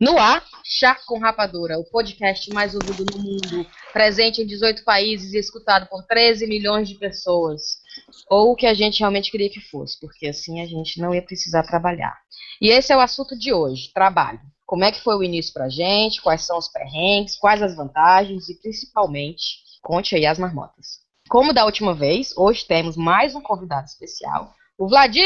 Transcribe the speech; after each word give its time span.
No 0.00 0.18
ar, 0.18 0.44
Chá 0.64 0.96
com 1.06 1.20
Rapadura, 1.20 1.78
o 1.78 1.84
podcast 1.84 2.52
mais 2.52 2.74
ouvido 2.74 3.06
no 3.12 3.22
mundo, 3.22 3.66
presente 3.92 4.42
em 4.42 4.46
18 4.46 4.82
países 4.82 5.32
e 5.32 5.38
escutado 5.38 5.86
por 5.86 6.02
13 6.04 6.48
milhões 6.48 6.88
de 6.88 6.96
pessoas. 6.96 7.76
Ou 8.28 8.52
o 8.52 8.56
que 8.56 8.66
a 8.66 8.74
gente 8.74 8.98
realmente 8.98 9.30
queria 9.30 9.48
que 9.48 9.60
fosse, 9.60 9.98
porque 10.00 10.26
assim 10.26 10.60
a 10.60 10.66
gente 10.66 11.00
não 11.00 11.14
ia 11.14 11.22
precisar 11.22 11.62
trabalhar. 11.62 12.14
E 12.60 12.68
esse 12.68 12.92
é 12.92 12.96
o 12.96 13.00
assunto 13.00 13.38
de 13.38 13.52
hoje, 13.52 13.92
trabalho. 13.94 14.40
Como 14.66 14.82
é 14.82 14.90
que 14.90 15.02
foi 15.02 15.14
o 15.14 15.22
início 15.22 15.52
pra 15.52 15.68
gente, 15.68 16.20
quais 16.20 16.42
são 16.42 16.58
os 16.58 16.68
perrengues, 16.68 17.38
quais 17.38 17.62
as 17.62 17.76
vantagens 17.76 18.48
e 18.48 18.60
principalmente, 18.60 19.60
conte 19.80 20.16
aí 20.16 20.26
as 20.26 20.40
marmotas. 20.40 21.05
Como 21.28 21.52
da 21.52 21.64
última 21.64 21.92
vez, 21.92 22.32
hoje 22.36 22.64
temos 22.64 22.96
mais 22.96 23.34
um 23.34 23.40
convidado 23.40 23.86
especial, 23.86 24.54
o 24.78 24.86
Vladir! 24.86 25.24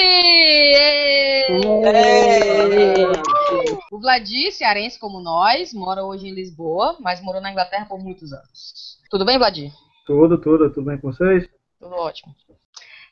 O 3.93 4.01
Vladir, 4.01 4.51
cearense 4.53 4.99
como 4.99 5.21
nós, 5.21 5.75
mora 5.75 6.03
hoje 6.03 6.29
em 6.29 6.35
Lisboa, 6.35 6.97
mas 7.01 7.21
morou 7.21 7.43
na 7.43 7.51
Inglaterra 7.51 7.85
por 7.85 7.99
muitos 7.99 8.33
anos. 8.33 8.99
Tudo 9.11 9.27
bem, 9.27 9.37
Vladir? 9.37 9.71
Tudo, 10.07 10.41
tudo, 10.41 10.73
tudo 10.73 10.87
bem 10.87 10.99
com 10.99 11.13
vocês? 11.13 11.47
Tudo 11.79 11.95
ótimo. 11.97 12.35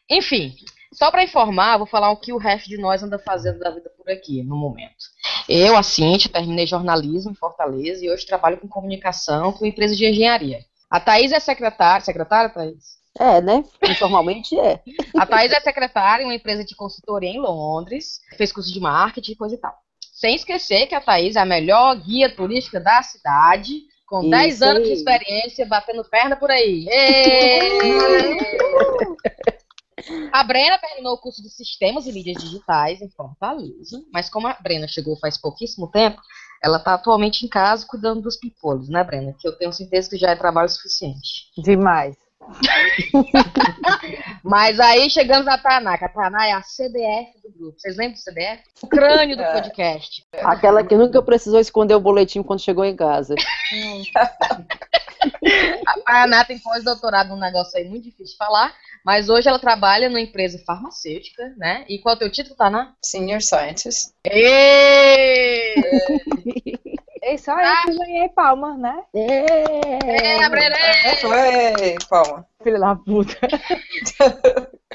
Enfim, 0.08 0.54
só 0.90 1.10
para 1.10 1.22
informar, 1.22 1.76
vou 1.76 1.86
falar 1.86 2.10
o 2.10 2.16
que 2.16 2.32
o 2.32 2.38
resto 2.38 2.70
de 2.70 2.78
nós 2.78 3.02
anda 3.02 3.18
fazendo 3.18 3.58
da 3.58 3.70
vida 3.70 3.90
por 3.98 4.10
aqui, 4.10 4.42
no 4.42 4.56
momento. 4.56 5.04
Eu, 5.46 5.76
a 5.76 5.82
Cintia, 5.82 6.32
terminei 6.32 6.66
jornalismo 6.66 7.32
em 7.32 7.34
Fortaleza 7.34 8.02
e 8.02 8.10
hoje 8.10 8.24
trabalho 8.24 8.56
com 8.56 8.66
comunicação 8.66 9.52
com 9.52 9.66
empresa 9.66 9.94
de 9.94 10.06
engenharia. 10.06 10.60
A 10.90 10.98
Thaís 11.00 11.32
é 11.32 11.40
secretária. 11.40 12.04
Secretária, 12.04 12.50
Thaís? 12.50 12.98
É, 13.18 13.40
né? 13.40 13.64
Informalmente 13.82 14.58
é. 14.58 14.80
A 15.18 15.26
Thaís 15.26 15.52
é 15.52 15.60
secretária 15.60 16.22
em 16.22 16.26
uma 16.26 16.34
empresa 16.34 16.64
de 16.64 16.74
consultoria 16.76 17.28
em 17.30 17.40
Londres, 17.40 18.20
fez 18.36 18.52
curso 18.52 18.72
de 18.72 18.80
marketing 18.80 19.32
e 19.32 19.36
coisa 19.36 19.54
e 19.56 19.58
tal. 19.58 19.74
Sem 20.12 20.34
esquecer 20.34 20.86
que 20.86 20.94
a 20.94 21.00
Thaís 21.00 21.36
é 21.36 21.40
a 21.40 21.46
melhor 21.46 21.94
guia 21.96 22.34
turística 22.34 22.80
da 22.80 23.02
cidade, 23.02 23.82
com 24.06 24.20
Isso 24.20 24.30
10 24.30 24.62
anos 24.62 24.82
de 24.84 24.88
aí. 24.88 24.94
experiência, 24.94 25.66
batendo 25.66 26.04
perna 26.04 26.36
por 26.36 26.50
aí. 26.50 26.86
A 30.32 30.42
Brena 30.44 30.78
terminou 30.78 31.14
o 31.14 31.18
curso 31.18 31.42
de 31.42 31.50
Sistemas 31.50 32.06
e 32.06 32.12
Mídias 32.12 32.42
Digitais 32.42 33.02
em 33.02 33.10
Fortaleza, 33.10 34.00
mas 34.12 34.30
como 34.30 34.46
a 34.46 34.54
Brena 34.54 34.86
chegou 34.88 35.18
faz 35.18 35.36
pouquíssimo 35.36 35.90
tempo, 35.90 36.20
ela 36.62 36.78
está 36.78 36.94
atualmente 36.94 37.44
em 37.44 37.48
casa 37.48 37.86
cuidando 37.86 38.22
dos 38.22 38.36
pipolos, 38.36 38.88
né, 38.88 39.02
Brena? 39.04 39.34
Que 39.38 39.48
eu 39.48 39.56
tenho 39.56 39.72
certeza 39.72 40.10
que 40.10 40.16
já 40.16 40.30
é 40.30 40.36
trabalho 40.36 40.68
suficiente. 40.68 41.50
Demais. 41.56 42.16
Mas 44.42 44.80
aí 44.80 45.10
chegamos 45.10 45.44
na 45.44 45.58
Taná, 45.58 45.98
que 45.98 46.04
a 46.04 46.08
Taná 46.08 46.46
é 46.46 46.52
a 46.52 46.62
CDF 46.62 47.32
do 47.42 47.52
grupo. 47.58 47.78
Vocês 47.78 47.96
lembram 47.96 48.14
do 48.14 48.18
CDF? 48.18 48.62
O 48.82 48.86
crânio 48.86 49.36
do 49.36 49.44
podcast. 49.52 50.24
Aquela 50.32 50.82
que 50.82 50.96
nunca 50.96 51.22
precisou 51.22 51.60
esconder 51.60 51.94
o 51.94 52.00
boletim 52.00 52.42
quando 52.42 52.60
chegou 52.60 52.84
em 52.84 52.96
casa. 52.96 53.34
A 55.86 56.00
Taná 56.00 56.44
tem 56.44 56.58
pós-doutorado 56.58 57.30
num 57.30 57.40
negócio 57.40 57.78
aí 57.78 57.88
muito 57.88 58.04
difícil 58.04 58.32
de 58.32 58.36
falar, 58.36 58.74
mas 59.04 59.28
hoje 59.28 59.48
ela 59.48 59.58
trabalha 59.58 60.08
numa 60.08 60.20
empresa 60.20 60.62
farmacêutica, 60.66 61.54
né? 61.56 61.84
E 61.88 61.98
qual 61.98 62.14
é 62.14 62.16
o 62.16 62.18
teu 62.18 62.30
título, 62.30 62.56
Taná? 62.56 62.94
Senior 63.02 63.40
Scientist. 63.40 64.12
Ê! 64.26 65.74
É 67.20 67.36
só 67.36 67.52
eu 67.60 67.82
que 67.84 67.98
ganhei 67.98 68.28
palmas, 68.30 68.78
né? 68.78 69.02
É, 69.14 70.42
a 70.42 70.48
Brena! 70.48 70.76
Foi, 71.20 71.96
palma. 72.08 72.46
Filha 72.62 72.78
da 72.78 72.96
puta. 72.96 73.36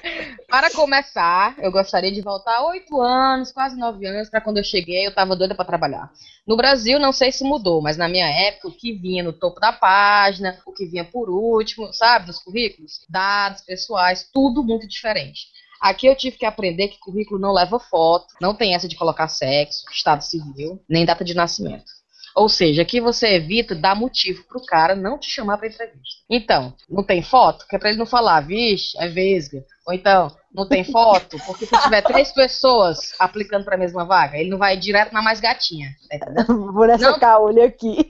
Para 0.49 0.69
começar, 0.69 1.55
eu 1.59 1.71
gostaria 1.71 2.11
de 2.11 2.21
voltar 2.21 2.63
oito 2.65 3.01
anos, 3.01 3.51
quase 3.51 3.77
nove 3.77 4.05
anos, 4.05 4.29
para 4.29 4.41
quando 4.41 4.57
eu 4.57 4.63
cheguei, 4.63 5.07
eu 5.07 5.15
tava 5.15 5.35
doida 5.35 5.55
para 5.55 5.65
trabalhar. 5.65 6.11
No 6.45 6.57
Brasil, 6.57 6.99
não 6.99 7.13
sei 7.13 7.31
se 7.31 7.43
mudou, 7.43 7.81
mas 7.81 7.95
na 7.95 8.09
minha 8.09 8.27
época, 8.27 8.67
o 8.67 8.71
que 8.71 8.91
vinha 8.93 9.23
no 9.23 9.31
topo 9.31 9.59
da 9.59 9.71
página, 9.71 10.59
o 10.65 10.73
que 10.73 10.85
vinha 10.85 11.05
por 11.05 11.29
último, 11.29 11.93
sabe, 11.93 12.27
nos 12.27 12.39
currículos, 12.39 12.99
dados 13.09 13.61
pessoais, 13.61 14.29
tudo 14.31 14.63
muito 14.63 14.87
diferente. 14.87 15.47
Aqui 15.79 16.05
eu 16.05 16.15
tive 16.15 16.37
que 16.37 16.45
aprender 16.45 16.89
que 16.89 16.99
currículo 16.99 17.39
não 17.39 17.53
leva 17.53 17.79
foto, 17.79 18.27
não 18.39 18.53
tem 18.53 18.75
essa 18.75 18.87
de 18.87 18.95
colocar 18.95 19.27
sexo, 19.27 19.85
estado 19.91 20.21
civil, 20.21 20.83
nem 20.87 21.05
data 21.05 21.23
de 21.23 21.33
nascimento. 21.33 22.02
Ou 22.35 22.49
seja, 22.49 22.81
aqui 22.81 22.99
você 22.99 23.35
evita 23.35 23.75
dar 23.75 23.95
motivo 23.95 24.43
pro 24.47 24.63
cara 24.65 24.95
não 24.95 25.19
te 25.19 25.29
chamar 25.29 25.57
pra 25.57 25.67
entrevista. 25.67 26.21
Então, 26.29 26.73
não 26.89 27.03
tem 27.03 27.21
foto? 27.21 27.65
Que 27.67 27.75
é 27.75 27.79
pra 27.79 27.89
ele 27.89 27.99
não 27.99 28.05
falar, 28.07 28.39
vixe, 28.41 28.97
é 28.99 29.07
vesga. 29.07 29.63
Ou 29.85 29.93
então, 29.93 30.35
não 30.53 30.67
tem 30.67 30.83
foto? 30.83 31.37
Porque 31.45 31.65
se 31.65 31.81
tiver 31.81 32.01
três 32.01 32.31
pessoas 32.31 33.13
aplicando 33.19 33.65
pra 33.65 33.77
mesma 33.77 34.03
vaga, 34.05 34.37
ele 34.37 34.49
não 34.49 34.57
vai 34.57 34.75
direto 34.77 35.13
na 35.13 35.21
mais 35.21 35.39
gatinha. 35.39 35.89
tá? 36.19 36.43
Vou 36.47 36.87
nessa 36.87 37.11
Não. 37.11 37.19
caolha 37.19 37.65
aqui. 37.65 37.97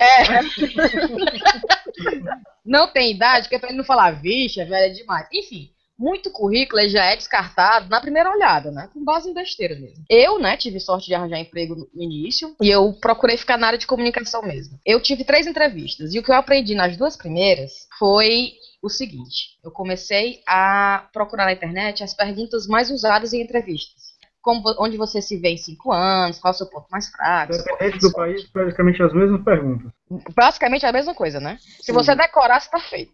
Não 2.65 2.87
tem 2.87 3.11
idade, 3.11 3.49
que 3.49 3.55
é 3.55 3.59
pra 3.59 3.69
ele 3.69 3.77
não 3.77 3.83
falar, 3.83 4.11
vixe, 4.11 4.61
é 4.61 4.65
velha 4.65 4.93
demais. 4.93 5.27
Enfim, 5.33 5.69
muito 5.97 6.31
currículo 6.31 6.79
ele 6.79 6.89
já 6.89 7.05
é 7.05 7.15
descartado 7.15 7.89
na 7.89 8.01
primeira 8.01 8.29
olhada, 8.29 8.71
né? 8.71 8.89
Com 8.93 9.03
base 9.03 9.29
em 9.29 9.33
besteira 9.33 9.75
mesmo. 9.75 10.03
Eu, 10.09 10.39
né, 10.39 10.57
tive 10.57 10.79
sorte 10.79 11.07
de 11.07 11.13
arranjar 11.13 11.39
emprego 11.39 11.75
no 11.75 12.01
início 12.01 12.55
e 12.61 12.69
eu 12.69 12.93
procurei 12.93 13.37
ficar 13.37 13.57
na 13.57 13.67
área 13.67 13.79
de 13.79 13.87
comunicação 13.87 14.41
mesmo. 14.41 14.79
Eu 14.85 14.99
tive 14.99 15.23
três 15.23 15.47
entrevistas 15.47 16.13
e 16.13 16.19
o 16.19 16.23
que 16.23 16.31
eu 16.31 16.35
aprendi 16.35 16.75
nas 16.75 16.97
duas 16.97 17.15
primeiras 17.15 17.87
foi 17.97 18.53
o 18.81 18.89
seguinte: 18.89 19.57
eu 19.63 19.71
comecei 19.71 20.41
a 20.47 21.07
procurar 21.13 21.45
na 21.45 21.53
internet 21.53 22.03
as 22.03 22.13
perguntas 22.13 22.67
mais 22.67 22.89
usadas 22.91 23.33
em 23.33 23.41
entrevistas. 23.41 24.13
Como, 24.41 24.61
onde 24.77 24.97
você 24.97 25.21
se 25.21 25.37
vê 25.37 25.51
em 25.51 25.57
cinco 25.57 25.93
anos, 25.93 26.37
qual 26.37 26.51
é 26.51 26.55
o 26.55 26.57
seu 26.57 26.69
ponto 26.69 26.85
mais 26.91 27.07
fraco, 27.07 27.53
Independente 27.53 27.99
do 27.99 28.11
país, 28.11 28.43
praticamente 28.51 29.01
as 29.01 29.13
mesmas 29.13 29.41
perguntas. 29.41 29.89
basicamente 30.35 30.85
é 30.85 30.89
a 30.89 30.91
mesma 30.91 31.15
coisa, 31.15 31.39
né? 31.39 31.57
Se 31.79 31.93
você 31.93 32.13
decorar, 32.13 32.59
você 32.59 32.69
tá 32.69 32.79
feito. 32.81 33.13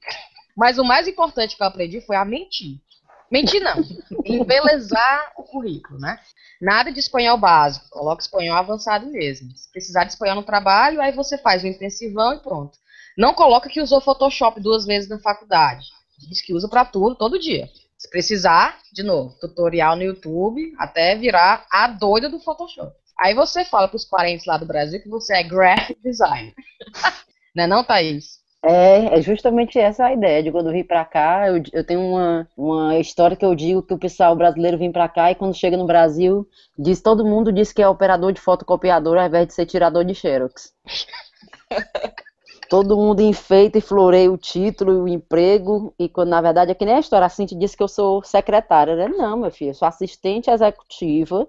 Mas 0.60 0.78
o 0.78 0.84
mais 0.84 1.08
importante 1.08 1.56
que 1.56 1.64
eu 1.64 1.68
aprendi 1.68 2.02
foi 2.02 2.18
a 2.18 2.26
mentir. 2.26 2.82
Mentir 3.32 3.62
não. 3.62 3.82
Embelezar 4.26 5.32
o 5.38 5.44
currículo, 5.44 5.98
né? 5.98 6.20
Nada 6.60 6.92
de 6.92 7.00
espanhol 7.00 7.38
básico. 7.38 7.90
Coloca 7.90 8.22
espanhol 8.22 8.58
avançado 8.58 9.06
mesmo. 9.08 9.56
Se 9.56 9.72
precisar 9.72 10.04
de 10.04 10.12
espanhol 10.12 10.36
no 10.36 10.44
trabalho, 10.44 11.00
aí 11.00 11.14
você 11.14 11.38
faz 11.38 11.64
o 11.64 11.68
intensivão 11.68 12.34
e 12.34 12.40
pronto. 12.40 12.78
Não 13.18 13.34
coloca 13.34 13.70
que 13.70 13.82
usou 13.82 14.02
Photoshop 14.02 14.60
duas 14.60 14.86
vezes 14.86 15.10
na 15.10 15.18
faculdade. 15.20 15.86
Diz 16.28 16.42
que 16.42 16.54
usa 16.54 16.68
pra 16.68 16.84
tudo, 16.84 17.16
todo 17.16 17.40
dia. 17.40 17.70
Se 17.98 18.10
precisar, 18.10 18.80
de 18.92 19.02
novo, 19.02 19.38
tutorial 19.40 19.96
no 19.96 20.04
YouTube, 20.04 20.74
até 20.78 21.16
virar 21.16 21.66
a 21.72 21.88
doida 21.88 22.28
do 22.28 22.40
Photoshop. 22.42 22.94
Aí 23.18 23.34
você 23.34 23.64
fala 23.64 23.88
pros 23.88 24.04
parentes 24.04 24.46
lá 24.46 24.58
do 24.58 24.66
Brasil 24.66 25.02
que 25.02 25.08
você 25.08 25.38
é 25.38 25.44
graphic 25.44 25.98
designer. 26.04 26.54
Não 27.56 27.64
é 27.64 27.68
não, 27.68 27.84
Thaís? 27.84 28.39
É, 28.62 29.18
é 29.18 29.22
justamente 29.22 29.80
essa 29.80 30.06
a 30.06 30.14
ideia 30.14 30.44
de 30.44 30.52
quando 30.52 30.68
eu 30.68 30.74
vim 30.74 30.84
pra 30.84 31.06
cá, 31.06 31.48
eu, 31.48 31.64
eu 31.72 31.84
tenho 31.84 32.02
uma, 32.02 32.48
uma 32.58 33.00
história 33.00 33.38
que 33.38 33.46
eu 33.46 33.56
digo 33.56 33.82
que 33.82 33.94
o 33.94 33.98
pessoal 33.98 34.36
brasileiro 34.36 34.78
vem 34.78 34.92
pra 34.92 35.08
cá 35.08 35.32
e 35.32 35.36
quando 35.36 35.56
chega 35.56 35.78
no 35.78 35.86
Brasil, 35.86 36.46
diz 36.78 37.02
todo 37.02 37.26
mundo 37.26 37.54
diz 37.54 37.72
que 37.72 37.82
é 37.82 37.88
operador 37.88 38.34
de 38.34 38.42
fotocopiador 38.42 39.18
ao 39.18 39.26
invés 39.28 39.48
de 39.48 39.54
ser 39.54 39.66
tirador 39.66 40.04
de 40.04 40.14
xerox. 40.14 40.74
Todo 42.70 42.96
mundo 42.96 43.22
enfeita 43.22 43.80
e 43.80 43.82
floreia 43.82 44.32
o 44.32 44.38
título 44.38 44.92
e 44.92 44.98
o 44.98 45.08
emprego, 45.08 45.92
e 45.98 46.08
quando 46.08 46.30
na 46.30 46.40
verdade 46.40 46.70
é 46.70 46.76
que 46.76 46.86
nem 46.86 46.94
a 46.94 47.00
história, 47.00 47.26
a 47.26 47.30
Cintia 47.30 47.58
disse 47.58 47.76
que 47.76 47.82
eu 47.82 47.88
sou 47.88 48.22
secretária, 48.24 48.96
né? 48.96 49.08
Não, 49.08 49.38
meu 49.38 49.50
filho, 49.50 49.72
eu 49.72 49.74
sou 49.74 49.88
assistente 49.88 50.52
executiva 50.52 51.48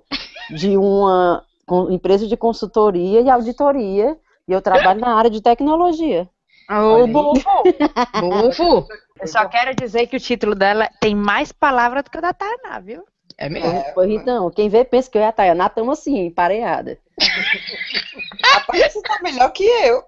de 0.48 0.78
uma 0.78 1.44
empresa 1.90 2.26
de 2.26 2.38
consultoria 2.38 3.20
e 3.20 3.28
auditoria, 3.28 4.16
e 4.48 4.52
eu 4.52 4.62
trabalho 4.62 4.98
na 4.98 5.14
área 5.14 5.30
de 5.30 5.42
tecnologia. 5.42 6.26
Ô, 6.70 7.06
bufo! 7.06 7.48
Bufo! 8.20 8.88
Eu 9.20 9.26
só 9.26 9.48
quero 9.48 9.74
dizer 9.74 10.06
que 10.06 10.16
o 10.16 10.20
título 10.20 10.54
dela 10.54 10.88
tem 11.00 11.14
mais 11.14 11.50
palavras 11.50 12.04
do 12.04 12.10
que 12.10 12.18
o 12.18 12.22
da 12.22 12.32
Tainá, 12.32 12.78
viu? 12.78 13.04
É 13.36 13.48
mesmo. 13.48 13.84
Pois 13.94 14.08
então, 14.10 14.50
quem 14.50 14.68
vê 14.68 14.84
pensa 14.84 15.10
que 15.10 15.18
eu 15.18 15.22
e 15.22 15.24
a 15.24 15.32
Tayana 15.32 15.66
estamos 15.66 15.98
assim, 15.98 16.30
pareada. 16.30 16.98
Rapaz, 18.44 18.92
você 18.92 19.02
tá 19.02 19.18
melhor 19.22 19.50
que 19.50 19.64
eu. 19.64 20.04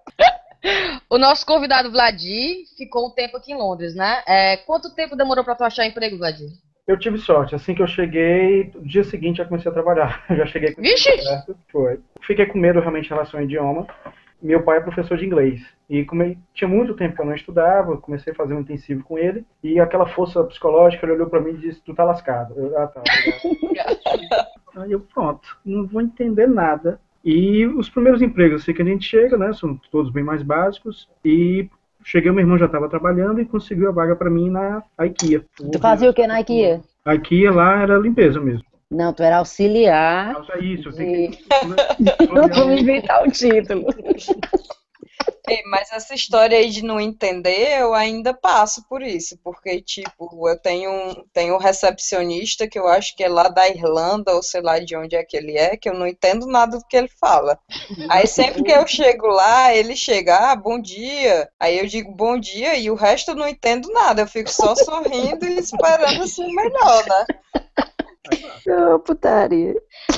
O 1.10 1.18
nosso 1.18 1.44
convidado 1.44 1.90
Vladir 1.90 2.66
ficou 2.76 3.08
um 3.08 3.10
tempo 3.10 3.36
aqui 3.36 3.52
em 3.52 3.56
Londres, 3.56 3.94
né? 3.94 4.22
É, 4.26 4.58
quanto 4.58 4.94
tempo 4.94 5.16
demorou 5.16 5.42
pra 5.42 5.56
tu 5.56 5.64
achar 5.64 5.84
emprego, 5.84 6.18
Vladir? 6.18 6.48
Eu 6.86 6.98
tive 6.98 7.18
sorte, 7.18 7.54
assim 7.54 7.74
que 7.74 7.82
eu 7.82 7.86
cheguei, 7.86 8.70
no 8.74 8.86
dia 8.86 9.04
seguinte 9.04 9.38
já 9.38 9.44
comecei 9.44 9.70
a 9.70 9.74
trabalhar. 9.74 10.24
Já 10.36 10.46
cheguei 10.46 10.72
com 10.72 10.80
o 10.80 10.84
Vixe! 10.84 11.22
certo, 11.22 11.56
Foi. 11.70 12.00
Fiquei 12.22 12.46
com 12.46 12.58
medo 12.58 12.80
realmente 12.80 13.06
em 13.06 13.10
relação 13.10 13.40
ao 13.40 13.44
idioma. 13.44 13.86
Meu 14.42 14.62
pai 14.62 14.78
é 14.78 14.80
professor 14.80 15.16
de 15.16 15.24
inglês. 15.24 15.62
E 15.88 16.04
como 16.04 16.36
tinha 16.52 16.66
muito 16.66 16.94
tempo 16.94 17.14
que 17.14 17.20
eu 17.20 17.26
não 17.26 17.34
estudava, 17.34 17.96
comecei 17.96 18.32
a 18.32 18.36
fazer 18.36 18.54
um 18.54 18.60
intensivo 18.60 19.04
com 19.04 19.16
ele. 19.16 19.44
E 19.62 19.78
aquela 19.78 20.06
força 20.06 20.42
psicológica, 20.44 21.06
ele 21.06 21.12
olhou 21.12 21.28
pra 21.28 21.40
mim 21.40 21.50
e 21.50 21.58
disse, 21.58 21.80
tu 21.84 21.94
tá 21.94 22.02
lascado. 22.02 22.54
Eu, 22.56 22.76
ah, 22.78 22.86
tá. 22.88 23.02
Aí 24.76 24.90
eu, 24.90 25.00
pronto, 25.00 25.56
não 25.64 25.86
vou 25.86 26.00
entender 26.00 26.48
nada. 26.48 26.98
E 27.24 27.66
os 27.66 27.88
primeiros 27.88 28.20
empregos, 28.20 28.62
assim 28.62 28.74
que 28.74 28.82
a 28.82 28.84
gente 28.84 29.06
chega, 29.06 29.36
né, 29.36 29.52
são 29.52 29.78
todos 29.90 30.10
bem 30.10 30.24
mais 30.24 30.42
básicos. 30.42 31.08
E 31.24 31.68
cheguei, 32.02 32.32
meu 32.32 32.40
irmão 32.40 32.58
já 32.58 32.66
estava 32.66 32.88
trabalhando 32.88 33.40
e 33.40 33.46
conseguiu 33.46 33.88
a 33.88 33.92
vaga 33.92 34.16
para 34.16 34.30
mim 34.30 34.50
na 34.50 34.82
IKEA. 35.00 35.44
Tu 35.56 35.78
fazia 35.78 36.10
o 36.10 36.14
que 36.14 36.26
na 36.26 36.40
IKEA? 36.40 36.80
E 37.30 37.50
lá 37.50 37.80
era 37.80 37.96
limpeza 37.98 38.40
mesmo. 38.40 38.64
Não, 38.92 39.12
tu 39.12 39.22
era 39.22 39.38
auxiliar. 39.38 40.34
Nossa, 40.34 40.52
é 40.52 40.60
isso, 40.60 40.88
eu 40.88 40.92
de- 40.92 40.96
sei 40.98 41.28
que. 41.30 41.44
Vamos 42.28 42.80
inventar 42.80 43.26
o 43.26 43.30
título. 43.30 43.86
Ei, 45.48 45.62
mas 45.66 45.90
essa 45.90 46.14
história 46.14 46.56
aí 46.56 46.70
de 46.70 46.84
não 46.84 47.00
entender, 47.00 47.80
eu 47.80 47.94
ainda 47.94 48.32
passo 48.32 48.86
por 48.88 49.02
isso, 49.02 49.36
porque, 49.42 49.80
tipo, 49.82 50.48
eu 50.48 50.56
tenho 50.58 50.90
um, 50.90 51.24
tenho 51.32 51.54
um 51.54 51.58
recepcionista 51.58 52.68
que 52.68 52.78
eu 52.78 52.86
acho 52.86 53.16
que 53.16 53.24
é 53.24 53.28
lá 53.28 53.48
da 53.48 53.68
Irlanda, 53.68 54.32
ou 54.34 54.42
sei 54.42 54.60
lá 54.62 54.78
de 54.78 54.94
onde 54.96 55.16
é 55.16 55.24
que 55.24 55.36
ele 55.36 55.56
é, 55.58 55.76
que 55.76 55.88
eu 55.88 55.94
não 55.94 56.06
entendo 56.06 56.46
nada 56.46 56.78
do 56.78 56.84
que 56.86 56.96
ele 56.96 57.08
fala. 57.20 57.58
Aí 58.08 58.26
sempre 58.26 58.62
que 58.62 58.72
eu 58.72 58.86
chego 58.86 59.26
lá, 59.26 59.74
ele 59.74 59.96
chega, 59.96 60.52
ah, 60.52 60.56
bom 60.56 60.80
dia. 60.80 61.48
Aí 61.58 61.78
eu 61.78 61.86
digo 61.86 62.12
bom 62.12 62.38
dia 62.38 62.76
e 62.76 62.90
o 62.90 62.94
resto 62.94 63.32
eu 63.32 63.34
não 63.36 63.48
entendo 63.48 63.90
nada, 63.92 64.22
eu 64.22 64.26
fico 64.28 64.50
só 64.50 64.74
sorrindo 64.76 65.44
e 65.46 65.58
esperando 65.58 66.22
assim 66.22 66.44
o 66.44 66.54
melhor, 66.54 67.04
né? 67.08 67.26
Ô, 68.94 68.98
putaria. 68.98 69.74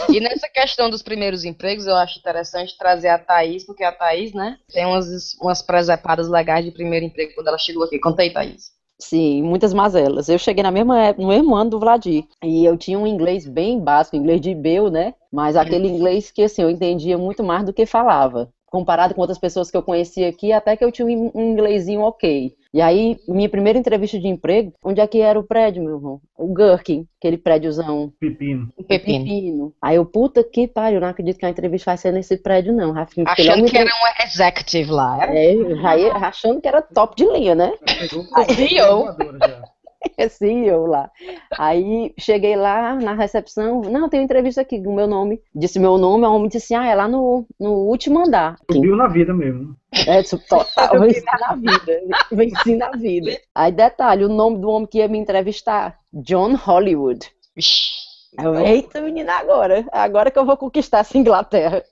E 0.08 0.20
nessa 0.20 0.48
questão 0.48 0.90
dos 0.90 1.02
primeiros 1.02 1.44
empregos, 1.44 1.86
eu 1.86 1.96
acho 1.96 2.18
interessante 2.18 2.76
trazer 2.78 3.08
a 3.08 3.18
Thaís, 3.18 3.64
porque 3.64 3.84
a 3.84 3.92
Thaís, 3.92 4.32
né, 4.32 4.58
tem 4.72 4.86
umas, 4.86 5.34
umas 5.40 5.62
presepadas 5.62 6.28
legais 6.28 6.64
de 6.64 6.70
primeiro 6.70 7.06
emprego 7.06 7.34
quando 7.34 7.48
ela 7.48 7.58
chegou 7.58 7.84
aqui. 7.84 7.98
Conta 7.98 8.22
aí, 8.22 8.32
Thaís. 8.32 8.72
Sim, 8.98 9.42
muitas 9.42 9.74
mazelas. 9.74 10.28
Eu 10.28 10.38
cheguei 10.38 10.62
na 10.62 10.70
mesma 10.70 10.98
época, 11.00 11.22
no 11.22 11.28
mesmo 11.28 11.54
ano 11.54 11.70
do 11.70 11.80
Vladir. 11.80 12.24
E 12.42 12.64
eu 12.64 12.76
tinha 12.76 12.98
um 12.98 13.06
inglês 13.06 13.46
bem 13.46 13.78
básico, 13.80 14.16
inglês 14.16 14.40
de 14.40 14.54
Beu, 14.54 14.88
né? 14.88 15.14
Mas 15.32 15.56
aquele 15.56 15.88
inglês 15.88 16.30
que, 16.30 16.42
assim, 16.42 16.62
eu 16.62 16.70
entendia 16.70 17.18
muito 17.18 17.42
mais 17.42 17.64
do 17.64 17.72
que 17.72 17.84
falava. 17.84 18.48
Comparado 18.74 19.14
com 19.14 19.20
outras 19.20 19.38
pessoas 19.38 19.70
que 19.70 19.76
eu 19.76 19.84
conhecia 19.84 20.28
aqui, 20.28 20.52
até 20.52 20.76
que 20.76 20.84
eu 20.84 20.90
tinha 20.90 21.06
um 21.06 21.30
inglesinho 21.32 22.00
ok. 22.00 22.52
E 22.72 22.80
aí, 22.80 23.16
minha 23.28 23.48
primeira 23.48 23.78
entrevista 23.78 24.18
de 24.18 24.26
emprego, 24.26 24.72
onde 24.82 25.00
é 25.00 25.06
que 25.06 25.20
era 25.20 25.38
o 25.38 25.44
prédio, 25.44 25.80
meu 25.80 25.94
irmão? 25.94 26.20
O 26.36 26.52
Gherkin, 26.52 27.06
aquele 27.20 27.38
prédiozão 27.38 28.12
Pepino. 28.18 28.68
O 28.76 28.82
Pepino. 28.82 29.24
pepino. 29.24 29.72
Aí 29.80 29.94
eu, 29.94 30.04
puta 30.04 30.42
que 30.42 30.66
pariu, 30.66 31.00
não 31.00 31.06
acredito 31.06 31.38
que 31.38 31.46
a 31.46 31.50
entrevista 31.50 31.92
vai 31.92 31.96
ser 31.96 32.12
nesse 32.12 32.36
prédio, 32.36 32.72
não. 32.72 32.90
Rafinha, 32.90 33.30
fiquei 33.30 33.48
Achando 33.48 33.70
que 33.70 33.78
era 33.78 33.88
um 33.88 34.24
executive 34.24 34.90
lá. 34.90 35.24
É, 35.32 35.54
eu 35.54 35.76
já 35.76 35.96
ia 35.96 36.12
achando 36.14 36.60
que 36.60 36.66
era 36.66 36.82
top 36.82 37.14
de 37.14 37.30
linha, 37.30 37.54
né? 37.54 37.74
Aí 38.34 38.76
eu. 38.76 39.06
Voadora 40.04 40.28
já. 40.28 40.28
Sim, 40.28 40.64
eu 40.64 40.86
lá. 40.86 41.10
Aí 41.58 42.12
cheguei 42.18 42.56
lá 42.56 42.94
na 42.94 43.14
recepção, 43.14 43.82
não, 43.82 44.08
tem 44.08 44.22
entrevista 44.22 44.60
aqui 44.60 44.82
com 44.82 44.90
o 44.90 44.94
meu 44.94 45.06
nome. 45.06 45.40
Disse 45.54 45.78
meu 45.78 45.98
nome, 45.98 46.24
a 46.24 46.30
homem 46.30 46.48
disse 46.48 46.74
assim, 46.74 46.84
ah, 46.84 46.90
é 46.90 46.94
lá 46.94 47.08
no, 47.08 47.46
no 47.58 47.72
último 47.72 48.20
andar. 48.20 48.56
Subiu 48.70 48.96
na 48.96 49.08
vida 49.08 49.32
mesmo. 49.32 49.76
É, 50.06 50.22
total, 50.48 51.00
venci 51.00 51.24
na 51.40 51.54
vida, 51.54 52.00
venci 52.32 52.76
na 52.76 52.90
vida. 52.90 53.32
Aí 53.54 53.72
detalhe, 53.72 54.24
o 54.24 54.28
nome 54.28 54.58
do 54.58 54.68
homem 54.68 54.88
que 54.88 54.98
ia 54.98 55.08
me 55.08 55.18
entrevistar, 55.18 55.98
John 56.12 56.54
Hollywood. 56.54 57.30
Eu, 58.42 58.58
Eita, 58.58 59.00
menina, 59.00 59.34
agora, 59.34 59.86
agora 59.92 60.30
que 60.30 60.38
eu 60.38 60.44
vou 60.44 60.56
conquistar 60.56 60.98
essa 60.98 61.16
Inglaterra. 61.16 61.84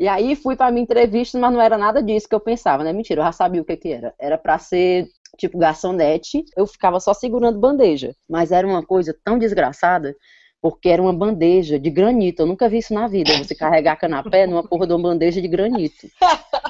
E 0.00 0.08
aí 0.08 0.34
fui 0.34 0.56
para 0.56 0.70
minha 0.70 0.82
entrevista, 0.82 1.38
mas 1.38 1.52
não 1.52 1.60
era 1.60 1.76
nada 1.76 2.02
disso 2.02 2.26
que 2.26 2.34
eu 2.34 2.40
pensava, 2.40 2.82
né? 2.82 2.90
Mentira, 2.90 3.20
eu 3.20 3.24
já 3.26 3.32
sabia 3.32 3.60
o 3.60 3.64
que 3.66 3.76
que 3.76 3.92
era. 3.92 4.14
Era 4.18 4.38
para 4.38 4.58
ser 4.58 5.06
tipo 5.36 5.58
garçonete, 5.58 6.44
eu 6.56 6.66
ficava 6.66 7.00
só 7.00 7.14
segurando 7.14 7.58
bandeja, 7.58 8.14
mas 8.28 8.52
era 8.52 8.66
uma 8.66 8.84
coisa 8.84 9.14
tão 9.24 9.38
desgraçada, 9.38 10.14
porque 10.60 10.88
era 10.88 11.00
uma 11.00 11.12
bandeja 11.12 11.78
de 11.78 11.90
granito. 11.90 12.42
Eu 12.42 12.46
nunca 12.46 12.68
vi 12.68 12.78
isso 12.78 12.92
na 12.92 13.08
vida, 13.08 13.36
você 13.38 13.54
carregar 13.54 13.96
canapé 13.96 14.46
numa 14.46 14.66
porra 14.66 14.86
de 14.86 14.92
uma 14.92 15.02
bandeja 15.02 15.40
de 15.40 15.48
granito. 15.48 16.06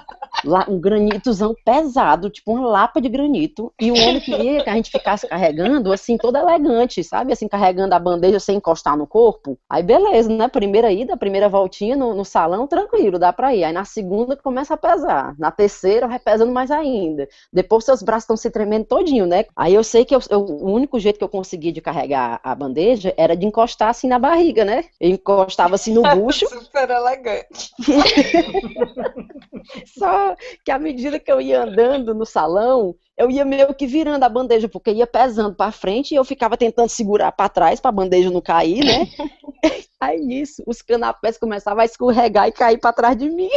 Um 0.68 0.80
granitozão 0.80 1.54
pesado, 1.64 2.30
tipo 2.30 2.52
uma 2.52 2.66
lapa 2.66 3.00
de 3.00 3.08
granito. 3.08 3.72
E 3.80 3.90
o 3.90 3.94
homem 3.94 4.20
queria 4.20 4.62
que 4.62 4.70
a 4.70 4.74
gente 4.74 4.90
ficasse 4.90 5.26
carregando, 5.26 5.92
assim, 5.92 6.16
todo 6.16 6.36
elegante, 6.36 7.02
sabe? 7.04 7.32
Assim, 7.32 7.48
carregando 7.48 7.94
a 7.94 7.98
bandeja 7.98 8.40
sem 8.40 8.56
encostar 8.56 8.96
no 8.96 9.06
corpo. 9.06 9.58
Aí, 9.68 9.82
beleza, 9.82 10.28
né? 10.30 10.48
Primeira 10.48 10.90
ida, 10.92 11.16
primeira 11.16 11.48
voltinha 11.48 11.96
no, 11.96 12.14
no 12.14 12.24
salão, 12.24 12.66
tranquilo, 12.66 13.18
dá 13.18 13.32
pra 13.32 13.54
ir. 13.54 13.64
Aí 13.64 13.72
na 13.72 13.84
segunda 13.84 14.36
começa 14.36 14.74
a 14.74 14.76
pesar. 14.76 15.34
Na 15.38 15.50
terceira, 15.50 16.06
vai 16.08 16.18
pesando 16.18 16.52
mais 16.52 16.70
ainda. 16.70 17.28
Depois 17.52 17.84
seus 17.84 18.02
braços 18.02 18.24
estão 18.24 18.36
se 18.36 18.50
tremendo 18.50 18.86
todinho, 18.86 19.26
né? 19.26 19.44
Aí 19.56 19.74
eu 19.74 19.84
sei 19.84 20.04
que 20.04 20.14
eu- 20.14 20.20
eu- 20.30 20.40
o 20.44 20.70
único 20.72 20.98
jeito 20.98 21.18
que 21.18 21.24
eu 21.24 21.28
conseguia 21.28 21.72
de 21.72 21.80
carregar 21.80 22.40
a 22.42 22.54
bandeja 22.54 23.12
era 23.16 23.36
de 23.36 23.46
encostar 23.46 23.90
assim 23.90 24.08
na 24.08 24.18
barriga, 24.18 24.64
né? 24.64 24.84
Eu 25.00 25.10
encostava 25.10 25.74
assim 25.74 25.92
no 25.92 26.02
bucho. 26.02 26.46
Super 26.48 26.90
elegante. 26.90 27.70
Só 29.98 30.29
que 30.64 30.70
à 30.70 30.78
medida 30.78 31.18
que 31.18 31.30
eu 31.30 31.40
ia 31.40 31.62
andando 31.62 32.14
no 32.14 32.26
salão, 32.26 32.94
eu 33.16 33.30
ia 33.30 33.44
meio 33.44 33.74
que 33.74 33.86
virando 33.86 34.24
a 34.24 34.28
bandeja, 34.28 34.68
porque 34.68 34.92
ia 34.92 35.06
pesando 35.06 35.54
para 35.54 35.72
frente 35.72 36.12
e 36.12 36.16
eu 36.16 36.24
ficava 36.24 36.56
tentando 36.56 36.88
segurar 36.88 37.32
para 37.32 37.48
trás 37.48 37.80
para 37.80 37.88
a 37.90 37.92
bandeja 37.92 38.30
não 38.30 38.40
cair, 38.40 38.84
né? 38.84 39.06
Aí 40.00 40.20
nisso, 40.20 40.62
os 40.66 40.82
canapés 40.82 41.38
começavam 41.38 41.82
a 41.82 41.84
escorregar 41.84 42.48
e 42.48 42.52
cair 42.52 42.78
para 42.78 42.92
trás 42.92 43.16
de 43.16 43.28
mim. 43.28 43.50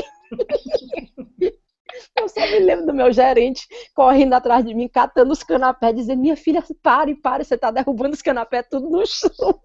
Eu 2.17 2.29
só 2.29 2.41
me 2.41 2.59
lembro 2.59 2.85
do 2.85 2.93
meu 2.93 3.11
gerente 3.11 3.67
correndo 3.93 4.33
atrás 4.33 4.65
de 4.65 4.73
mim, 4.73 4.87
catando 4.87 5.31
os 5.31 5.43
canapés, 5.43 5.95
dizendo: 5.95 6.21
Minha 6.21 6.35
filha, 6.35 6.63
pare, 6.81 7.15
pare, 7.15 7.43
você 7.43 7.57
tá 7.57 7.71
derrubando 7.71 8.13
os 8.13 8.21
canapés 8.21 8.65
tudo 8.69 8.89
no 8.89 9.05
chão. 9.05 9.59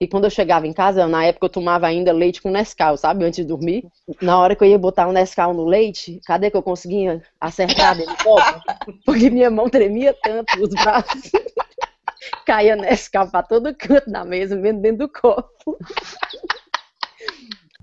E 0.00 0.06
quando 0.06 0.24
eu 0.24 0.30
chegava 0.30 0.66
em 0.66 0.72
casa, 0.72 1.06
na 1.06 1.24
época 1.24 1.46
eu 1.46 1.50
tomava 1.50 1.86
ainda 1.86 2.12
leite 2.12 2.42
com 2.42 2.50
Nescau, 2.50 2.96
sabe? 2.96 3.24
Antes 3.24 3.38
de 3.38 3.44
dormir. 3.44 3.86
Na 4.20 4.38
hora 4.38 4.54
que 4.54 4.62
eu 4.62 4.68
ia 4.68 4.78
botar 4.78 5.06
o 5.06 5.12
Nescau 5.12 5.54
no 5.54 5.64
leite, 5.64 6.20
cadê 6.26 6.50
que 6.50 6.56
eu 6.56 6.62
conseguia 6.62 7.22
acertar 7.40 7.96
dentro 7.96 8.14
do 8.14 8.24
copo? 8.24 8.60
Porque 9.04 9.30
minha 9.30 9.50
mão 9.50 9.68
tremia 9.68 10.14
tanto, 10.22 10.62
os 10.62 10.70
braços. 10.70 11.30
Caía 12.44 12.76
Nescau 12.76 13.28
pra 13.28 13.42
todo 13.42 13.74
canto 13.74 14.10
da 14.10 14.24
mesa, 14.24 14.56
mesmo 14.56 14.80
dentro 14.80 15.06
do 15.06 15.08
copo. 15.08 15.78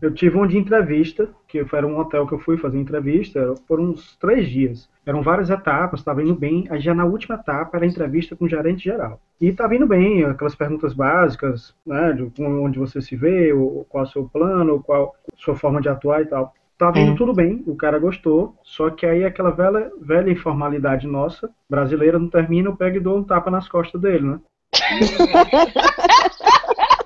Eu 0.03 0.13
tive 0.13 0.37
um 0.37 0.45
de 0.45 0.57
entrevista, 0.57 1.29
que 1.47 1.65
era 1.71 1.87
um 1.87 1.97
hotel 1.97 2.27
que 2.27 2.33
eu 2.33 2.39
fui 2.39 2.57
fazer 2.57 2.77
entrevista, 2.77 3.55
por 3.65 3.79
uns 3.79 4.17
três 4.17 4.49
dias. 4.49 4.89
Eram 5.05 5.21
várias 5.21 5.49
etapas, 5.49 6.01
estava 6.01 6.21
indo 6.21 6.35
bem. 6.35 6.67
Aí 6.69 6.81
já 6.81 6.93
na 6.93 7.05
última 7.05 7.35
etapa 7.35 7.77
era 7.77 7.85
a 7.85 7.87
entrevista 7.87 8.35
com 8.35 8.43
o 8.43 8.49
gerente 8.49 8.83
geral. 8.83 9.21
E 9.39 9.47
estava 9.47 9.73
indo 9.73 9.87
bem, 9.87 10.25
aquelas 10.25 10.55
perguntas 10.55 10.93
básicas, 10.93 11.73
né, 11.87 12.11
de 12.11 12.25
com- 12.35 12.65
onde 12.65 12.77
você 12.79 13.01
se 13.01 13.15
vê, 13.15 13.53
qual 13.87 14.03
é 14.03 14.07
o 14.07 14.09
seu 14.09 14.25
plano, 14.27 14.83
qual 14.83 15.15
a 15.31 15.37
sua 15.37 15.55
forma 15.55 15.79
de 15.79 15.87
atuar 15.87 16.21
e 16.21 16.25
tal. 16.25 16.53
Tava 16.77 16.99
indo 16.99 17.13
É. 17.13 17.15
tudo 17.15 17.33
bem, 17.33 17.63
o 17.65 17.73
cara 17.77 17.97
gostou, 17.97 18.55
só 18.61 18.89
que 18.89 19.05
aí 19.05 19.23
aquela 19.23 19.51
velha, 19.51 19.89
velha 20.01 20.29
informalidade 20.29 21.07
nossa, 21.07 21.49
brasileira, 21.69 22.19
não 22.19 22.27
termina, 22.27 22.67
eu 22.67 22.75
pego 22.75 22.97
e 22.97 22.99
dou 22.99 23.17
um 23.19 23.23
tapa 23.23 23.49
nas 23.49 23.69
costas 23.69 24.01
dele, 24.01 24.25
né? 24.27 24.39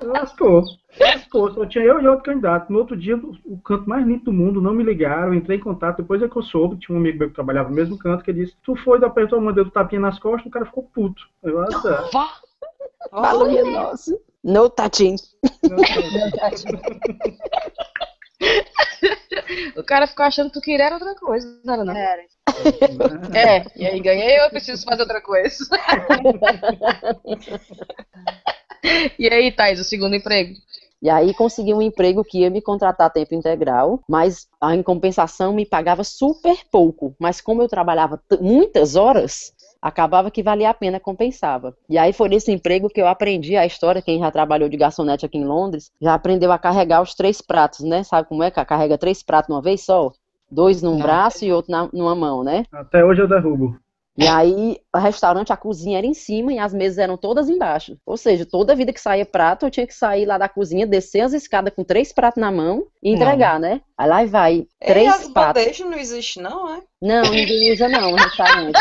Lascou. 0.08 0.64
Lascou. 0.98 1.52
Só 1.52 1.66
tinha 1.66 1.84
eu 1.84 2.00
e 2.00 2.08
outro 2.08 2.24
candidato. 2.24 2.72
No 2.72 2.78
outro 2.78 2.96
dia, 2.96 3.16
o 3.16 3.58
canto 3.58 3.88
mais 3.88 4.06
limpo 4.06 4.26
do 4.26 4.32
mundo, 4.32 4.60
não 4.60 4.72
me 4.72 4.82
ligaram, 4.82 5.34
entrei 5.34 5.58
em 5.58 5.60
contato. 5.60 5.98
Depois 5.98 6.22
é 6.22 6.28
que 6.28 6.36
eu 6.36 6.42
soube, 6.42 6.78
tinha 6.78 6.96
um 6.96 7.00
amigo 7.00 7.18
meu 7.18 7.28
que 7.28 7.34
trabalhava 7.34 7.68
no 7.68 7.74
mesmo 7.74 7.98
canto, 7.98 8.24
que 8.24 8.32
disse: 8.32 8.56
Tu 8.62 8.74
foi, 8.76 9.04
apertou, 9.04 9.40
mandei 9.40 9.62
o 9.62 9.70
tapinha 9.70 10.00
nas 10.00 10.18
costas, 10.18 10.46
o 10.46 10.50
cara 10.50 10.66
ficou 10.66 10.84
puto. 10.84 11.22
Eu, 11.42 11.60
ah, 11.60 11.66
tá. 11.66 12.08
Vá. 12.12 12.28
Fala, 13.10 13.46
minha 13.46 13.64
nossa. 13.64 14.18
No 14.42 14.70
touching. 14.70 15.16
O 19.76 19.82
cara 19.82 20.06
ficou 20.06 20.24
achando 20.24 20.48
que 20.48 20.60
tu 20.60 20.62
queria 20.62 20.86
era 20.86 20.96
outra 20.96 21.14
coisa, 21.14 21.60
não 21.64 21.74
era 21.74 21.84
não? 21.84 21.96
Era. 21.96 22.22
É, 23.34 23.64
e 23.76 23.86
aí 23.86 24.00
ganhei 24.00 24.40
eu 24.40 24.50
preciso 24.50 24.84
fazer 24.84 25.02
outra 25.02 25.20
coisa. 25.20 25.56
e 29.18 29.28
aí, 29.28 29.50
Thais, 29.52 29.80
o 29.80 29.84
segundo 29.84 30.14
emprego? 30.14 30.54
E 31.00 31.08
aí 31.08 31.32
consegui 31.32 31.72
um 31.72 31.80
emprego 31.80 32.24
que 32.24 32.40
ia 32.40 32.50
me 32.50 32.60
contratar 32.60 33.06
a 33.06 33.10
tempo 33.10 33.34
integral, 33.34 34.00
mas 34.08 34.48
a, 34.60 34.74
em 34.74 34.82
compensação 34.82 35.52
me 35.52 35.64
pagava 35.64 36.02
super 36.02 36.58
pouco. 36.70 37.14
Mas 37.20 37.40
como 37.40 37.62
eu 37.62 37.68
trabalhava 37.68 38.20
muitas 38.40 38.96
horas, 38.96 39.52
acabava 39.80 40.28
que 40.30 40.42
valia 40.42 40.70
a 40.70 40.74
pena, 40.74 40.98
compensava. 40.98 41.76
E 41.88 41.96
aí 41.96 42.12
foi 42.12 42.28
nesse 42.28 42.50
emprego 42.50 42.88
que 42.88 43.00
eu 43.00 43.06
aprendi 43.06 43.56
a 43.56 43.64
história, 43.64 44.02
quem 44.02 44.18
já 44.18 44.30
trabalhou 44.30 44.68
de 44.68 44.76
garçonete 44.76 45.24
aqui 45.24 45.38
em 45.38 45.44
Londres, 45.44 45.92
já 46.02 46.14
aprendeu 46.14 46.50
a 46.50 46.58
carregar 46.58 47.00
os 47.00 47.14
três 47.14 47.40
pratos, 47.40 47.80
né? 47.80 48.02
Sabe 48.02 48.28
como 48.28 48.42
é 48.42 48.50
que 48.50 48.64
carrega 48.64 48.98
três 48.98 49.22
pratos 49.22 49.46
de 49.48 49.54
uma 49.54 49.62
vez 49.62 49.84
só? 49.84 50.12
Dois 50.50 50.82
num 50.82 50.98
braço 50.98 51.44
e 51.44 51.52
outro 51.52 51.70
na- 51.70 51.88
numa 51.92 52.14
mão, 52.14 52.42
né? 52.42 52.64
Até 52.72 53.04
hoje 53.04 53.20
eu 53.20 53.28
derrubo. 53.28 53.78
E 54.18 54.26
aí, 54.26 54.80
o 54.92 54.98
restaurante, 54.98 55.52
a 55.52 55.56
cozinha 55.56 55.96
era 55.96 56.06
em 56.06 56.12
cima 56.12 56.52
e 56.52 56.58
as 56.58 56.74
mesas 56.74 56.98
eram 56.98 57.16
todas 57.16 57.48
embaixo. 57.48 57.96
Ou 58.04 58.16
seja, 58.16 58.44
toda 58.44 58.74
vida 58.74 58.92
que 58.92 59.00
saía 59.00 59.24
prato, 59.24 59.64
eu 59.64 59.70
tinha 59.70 59.86
que 59.86 59.94
sair 59.94 60.26
lá 60.26 60.36
da 60.36 60.48
cozinha, 60.48 60.88
descer 60.88 61.20
as 61.20 61.32
escadas 61.32 61.72
com 61.72 61.84
três 61.84 62.12
pratos 62.12 62.40
na 62.40 62.50
mão 62.50 62.88
e 63.00 63.12
entregar, 63.12 63.60
né? 63.60 63.80
Aí 63.96 64.08
lá 64.08 64.24
vai 64.24 64.66
três 64.84 65.08
as 65.08 65.28
pratos. 65.28 65.62
bandejas 65.62 65.88
não 65.88 65.96
existem, 65.96 66.42
não, 66.42 66.74
é? 66.74 66.82
Não, 67.00 67.30
ninguém 67.30 67.72
usa 67.72 67.88
não 67.88 68.14
restaurante. 68.14 68.80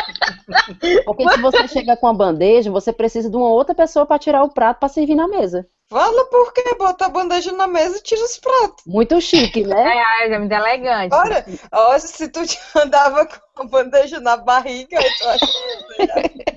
Porque 1.06 1.30
se 1.30 1.40
você 1.40 1.68
chega 1.68 1.96
com 1.96 2.08
a 2.08 2.14
bandeja, 2.14 2.72
você 2.72 2.92
precisa 2.92 3.30
de 3.30 3.38
uma 3.38 3.50
outra 3.50 3.76
pessoa 3.76 4.08
para 4.08 4.18
tirar 4.18 4.42
o 4.44 4.50
prato 4.50 4.80
para 4.80 4.90
servir 4.90 5.14
na 5.14 5.28
mesa. 5.28 5.68
Fala 5.90 6.26
por 6.26 6.54
quê? 6.54 6.76
Bota 6.78 7.06
a 7.06 7.10
bandeja 7.10 7.54
na 7.54 7.66
mesa 7.66 7.98
e 7.98 8.02
tira 8.02 8.24
os 8.24 8.38
pratos. 8.38 8.84
Muito 8.86 9.20
chique, 9.22 9.64
né? 9.64 9.98
É, 10.22 10.26
é, 10.26 10.34
é 10.34 10.40
muito 10.40 10.52
elegante. 10.52 11.16
Olha, 11.16 11.46
olha, 11.72 12.00
se 12.00 12.28
tu 12.28 12.42
andava 12.76 13.26
com 13.26 13.64
a 13.64 13.66
bandeja 13.66 14.20
na 14.20 14.36
barriga, 14.36 14.98
eu 14.98 15.18
tô 15.18 15.30
achando. 15.30 15.96
Já... 16.00 16.14
É 16.20 16.48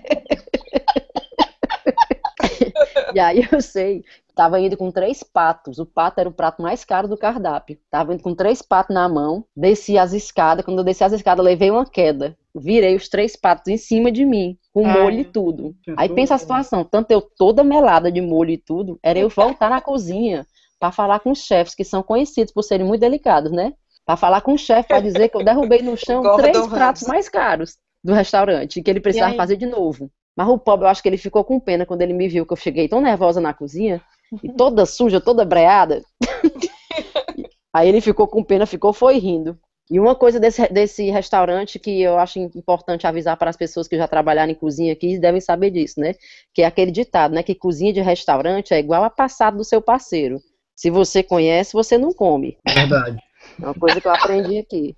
e 3.14 3.20
aí 3.20 3.48
eu 3.50 3.60
sei 3.60 4.04
tava 4.40 4.58
indo 4.58 4.74
com 4.74 4.90
três 4.90 5.22
patos. 5.22 5.78
O 5.78 5.84
pato 5.84 6.18
era 6.18 6.28
o 6.28 6.32
prato 6.32 6.62
mais 6.62 6.82
caro 6.82 7.06
do 7.06 7.14
cardápio. 7.14 7.76
Tava 7.90 8.14
indo 8.14 8.22
com 8.22 8.34
três 8.34 8.62
patos 8.62 8.94
na 8.94 9.06
mão, 9.06 9.44
desci 9.54 9.98
as 9.98 10.14
escadas. 10.14 10.64
Quando 10.64 10.78
eu 10.78 10.84
desci 10.84 11.04
as 11.04 11.12
escadas, 11.12 11.44
levei 11.44 11.70
uma 11.70 11.84
queda. 11.84 12.34
Virei 12.54 12.96
os 12.96 13.06
três 13.06 13.36
patos 13.36 13.68
em 13.68 13.76
cima 13.76 14.10
de 14.10 14.24
mim, 14.24 14.56
com 14.72 14.86
Ai. 14.86 14.98
molho 14.98 15.20
e 15.20 15.24
tudo. 15.26 15.76
Aí 15.94 16.08
pensa 16.08 16.36
a 16.36 16.38
situação, 16.38 16.82
tanto 16.82 17.10
eu 17.10 17.20
toda 17.20 17.62
melada 17.62 18.10
de 18.10 18.22
molho 18.22 18.50
e 18.50 18.56
tudo, 18.56 18.98
era 19.02 19.18
eu 19.18 19.28
voltar 19.28 19.68
na 19.68 19.80
cozinha 19.82 20.46
para 20.80 20.90
falar 20.90 21.20
com 21.20 21.32
os 21.32 21.44
chefes, 21.44 21.74
que 21.74 21.84
são 21.84 22.02
conhecidos 22.02 22.50
por 22.50 22.62
serem 22.62 22.86
muito 22.86 23.02
delicados, 23.02 23.52
né? 23.52 23.74
Para 24.06 24.16
falar 24.16 24.40
com 24.40 24.54
o 24.54 24.58
chefe, 24.58 24.88
para 24.88 25.00
dizer 25.00 25.28
que 25.28 25.36
eu 25.36 25.44
derrubei 25.44 25.82
no 25.82 25.98
chão 25.98 26.22
três 26.36 26.66
pratos 26.66 27.02
mais 27.06 27.28
caros 27.28 27.76
do 28.02 28.14
restaurante, 28.14 28.82
que 28.82 28.90
ele 28.90 29.00
precisava 29.00 29.34
fazer 29.34 29.56
de 29.56 29.66
novo. 29.66 30.10
Mas 30.34 30.48
o 30.48 30.58
pobre, 30.58 30.86
eu 30.86 30.90
acho 30.90 31.02
que 31.02 31.08
ele 31.08 31.18
ficou 31.18 31.44
com 31.44 31.60
pena 31.60 31.84
quando 31.84 32.00
ele 32.00 32.14
me 32.14 32.26
viu, 32.26 32.46
que 32.46 32.52
eu 32.54 32.56
cheguei 32.56 32.88
tão 32.88 33.00
nervosa 33.00 33.40
na 33.40 33.52
cozinha, 33.52 34.00
e 34.42 34.52
toda 34.52 34.86
suja, 34.86 35.20
toda 35.20 35.44
breada. 35.44 36.02
Aí 37.72 37.88
ele 37.88 38.00
ficou 38.00 38.26
com 38.26 38.42
pena, 38.42 38.66
ficou 38.66 38.92
foi 38.92 39.18
rindo. 39.18 39.58
E 39.90 39.98
uma 39.98 40.14
coisa 40.14 40.38
desse, 40.38 40.68
desse 40.72 41.10
restaurante 41.10 41.78
que 41.78 42.00
eu 42.00 42.16
acho 42.16 42.38
importante 42.38 43.06
avisar 43.06 43.36
para 43.36 43.50
as 43.50 43.56
pessoas 43.56 43.88
que 43.88 43.96
já 43.96 44.06
trabalharam 44.06 44.52
em 44.52 44.54
cozinha 44.54 44.92
aqui, 44.92 45.18
devem 45.18 45.40
saber 45.40 45.70
disso, 45.70 45.98
né? 45.98 46.14
Que 46.54 46.62
é 46.62 46.66
aquele 46.66 46.92
ditado, 46.92 47.34
né? 47.34 47.42
Que 47.42 47.56
cozinha 47.56 47.92
de 47.92 48.00
restaurante 48.00 48.72
é 48.72 48.78
igual 48.78 49.02
a 49.02 49.10
passado 49.10 49.56
do 49.56 49.64
seu 49.64 49.82
parceiro. 49.82 50.40
Se 50.76 50.90
você 50.90 51.24
conhece, 51.24 51.72
você 51.72 51.98
não 51.98 52.12
come. 52.12 52.56
Verdade. 52.66 53.18
É 53.60 53.64
uma 53.64 53.74
coisa 53.74 54.00
que 54.00 54.06
eu 54.06 54.14
aprendi 54.14 54.58
aqui. 54.58 54.96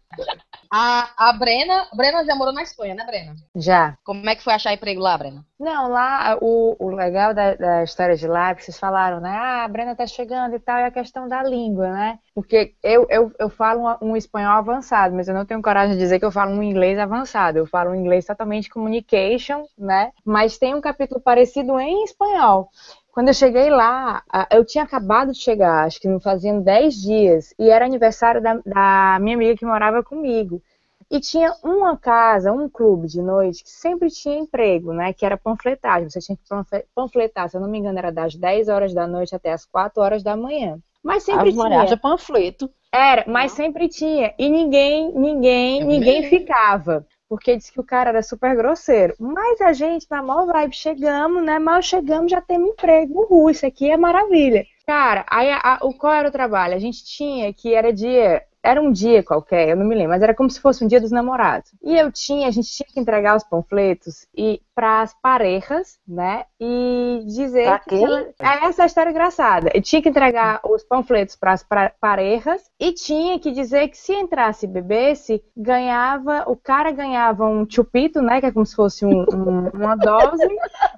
A, 0.74 1.28
a 1.28 1.32
Brena, 1.34 1.86
a 1.92 1.94
Brena 1.94 2.24
já 2.24 2.34
morou 2.34 2.54
na 2.54 2.62
Espanha, 2.62 2.94
né, 2.94 3.04
Brena? 3.04 3.34
Já. 3.54 3.94
Como 4.02 4.26
é 4.26 4.34
que 4.34 4.42
foi 4.42 4.54
achar 4.54 4.72
emprego 4.72 5.02
lá, 5.02 5.18
Brena? 5.18 5.44
Não, 5.60 5.90
lá 5.90 6.38
o, 6.40 6.74
o 6.78 6.88
legal 6.88 7.34
da, 7.34 7.54
da 7.54 7.84
história 7.84 8.16
de 8.16 8.26
lá 8.26 8.48
é 8.48 8.54
que 8.54 8.64
vocês 8.64 8.78
falaram, 8.78 9.20
né? 9.20 9.28
Ah, 9.30 9.64
a 9.64 9.68
Brena 9.68 9.94
tá 9.94 10.06
chegando 10.06 10.56
e 10.56 10.58
tal, 10.58 10.78
e 10.78 10.84
a 10.84 10.90
questão 10.90 11.28
da 11.28 11.42
língua, 11.42 11.92
né? 11.92 12.18
Porque 12.34 12.74
eu, 12.82 13.06
eu, 13.10 13.30
eu 13.38 13.50
falo 13.50 13.86
um, 14.00 14.12
um 14.12 14.16
espanhol 14.16 14.52
avançado, 14.52 15.14
mas 15.14 15.28
eu 15.28 15.34
não 15.34 15.44
tenho 15.44 15.60
coragem 15.60 15.94
de 15.94 16.00
dizer 16.00 16.18
que 16.18 16.24
eu 16.24 16.32
falo 16.32 16.52
um 16.52 16.62
inglês 16.62 16.98
avançado. 16.98 17.58
Eu 17.58 17.66
falo 17.66 17.90
um 17.90 17.94
inglês 17.94 18.24
totalmente 18.24 18.70
communication, 18.70 19.64
né? 19.76 20.10
Mas 20.24 20.56
tem 20.56 20.74
um 20.74 20.80
capítulo 20.80 21.20
parecido 21.20 21.78
em 21.78 22.02
espanhol. 22.04 22.70
Quando 23.12 23.28
eu 23.28 23.34
cheguei 23.34 23.70
lá, 23.70 24.22
eu 24.50 24.64
tinha 24.64 24.82
acabado 24.84 25.32
de 25.32 25.38
chegar, 25.38 25.84
acho 25.84 26.00
que 26.00 26.08
não 26.08 26.18
faziam 26.18 26.60
10 26.62 26.94
dias, 26.94 27.54
e 27.58 27.68
era 27.70 27.84
aniversário 27.84 28.42
da, 28.42 28.54
da 28.64 29.18
minha 29.20 29.36
amiga 29.36 29.56
que 29.56 29.66
morava 29.66 30.02
comigo. 30.02 30.62
E 31.10 31.20
tinha 31.20 31.54
uma 31.62 31.94
casa, 31.96 32.50
um 32.52 32.70
clube 32.70 33.06
de 33.06 33.20
noite 33.20 33.62
que 33.62 33.70
sempre 33.70 34.08
tinha 34.08 34.38
emprego, 34.38 34.94
né? 34.94 35.12
Que 35.12 35.26
era 35.26 35.36
panfletagem. 35.36 36.08
Você 36.08 36.20
tinha 36.20 36.36
que 36.36 36.42
panfle- 36.48 36.86
panfletar, 36.94 37.50
se 37.50 37.56
eu 37.56 37.60
não 37.60 37.68
me 37.68 37.78
engano, 37.78 37.98
era 37.98 38.10
das 38.10 38.34
10 38.34 38.68
horas 38.70 38.94
da 38.94 39.06
noite 39.06 39.34
até 39.34 39.52
as 39.52 39.66
4 39.66 40.02
horas 40.02 40.22
da 40.22 40.34
manhã. 40.34 40.78
Mas 41.04 41.24
sempre 41.24 41.50
Ave 41.50 41.52
Maria, 41.52 41.68
tinha. 41.76 41.82
haja 41.82 41.96
panfleto. 41.98 42.70
Era, 42.90 43.24
mas 43.26 43.52
sempre 43.52 43.88
tinha. 43.88 44.34
E 44.38 44.48
ninguém, 44.48 45.12
ninguém, 45.12 45.80
Eu 45.82 45.86
ninguém 45.86 46.22
ficava. 46.22 47.06
Porque 47.32 47.56
disse 47.56 47.72
que 47.72 47.80
o 47.80 47.84
cara 47.84 48.10
era 48.10 48.22
super 48.22 48.54
grosseiro. 48.54 49.14
Mas 49.18 49.60
a 49.62 49.72
gente, 49.72 50.06
na 50.10 50.22
maior 50.22 50.46
vibe, 50.46 50.74
chegamos, 50.76 51.42
né? 51.42 51.58
Mal 51.58 51.80
chegamos, 51.82 52.30
já 52.30 52.40
temos 52.42 52.70
emprego. 52.70 53.22
Uhul, 53.22 53.48
isso 53.50 53.64
aqui 53.64 53.90
é 53.90 53.96
maravilha. 53.96 54.66
Cara, 54.86 55.24
aí 55.30 55.48
a- 55.50 55.60
a- 55.62 55.78
o, 55.82 55.94
qual 55.94 56.12
era 56.12 56.28
o 56.28 56.32
trabalho? 56.32 56.74
A 56.74 56.78
gente 56.78 57.02
tinha 57.04 57.52
que 57.54 57.74
era 57.74 57.90
dia. 57.92 58.42
Era 58.62 58.80
um 58.82 58.92
dia 58.92 59.22
qualquer, 59.24 59.70
eu 59.70 59.76
não 59.76 59.84
me 59.86 59.94
lembro, 59.94 60.10
mas 60.10 60.22
era 60.22 60.34
como 60.34 60.48
se 60.50 60.60
fosse 60.60 60.84
um 60.84 60.86
dia 60.86 61.00
dos 61.00 61.10
namorados. 61.10 61.72
E 61.82 61.96
eu 61.98 62.12
tinha, 62.12 62.46
a 62.46 62.50
gente 62.50 62.68
tinha 62.70 62.86
que 62.86 63.00
entregar 63.00 63.36
os 63.36 63.42
panfletos 63.42 64.26
e 64.36 64.60
para 64.74 65.02
as 65.02 65.14
parejas, 65.22 65.98
né? 66.06 66.44
E 66.60 67.22
dizer 67.26 67.66
Pra 67.66 67.78
que 67.78 68.02
ela- 68.02 68.20
é 68.40 68.64
essa 68.66 68.82
a 68.84 68.86
história 68.86 69.10
engraçada. 69.10 69.70
Eu 69.74 69.82
tinha 69.82 70.00
que 70.00 70.08
entregar 70.08 70.60
os 70.64 70.82
panfletos 70.82 71.36
para 71.36 71.52
as 71.52 71.64
parejas 72.00 72.62
e 72.80 72.92
tinha 72.92 73.38
que 73.38 73.50
dizer 73.52 73.88
que 73.88 73.98
se 73.98 74.12
entrasse 74.14 74.64
e 74.66 74.68
bebesse, 74.68 75.42
ganhava, 75.56 76.44
o 76.46 76.56
cara 76.56 76.90
ganhava 76.90 77.44
um 77.46 77.66
chupito, 77.68 78.22
né? 78.22 78.40
Que 78.40 78.46
é 78.46 78.52
como 78.52 78.64
se 78.66 78.74
fosse 78.74 79.04
um- 79.04 79.24
um- 79.32 79.68
uma 79.74 79.94
dose, 79.96 80.48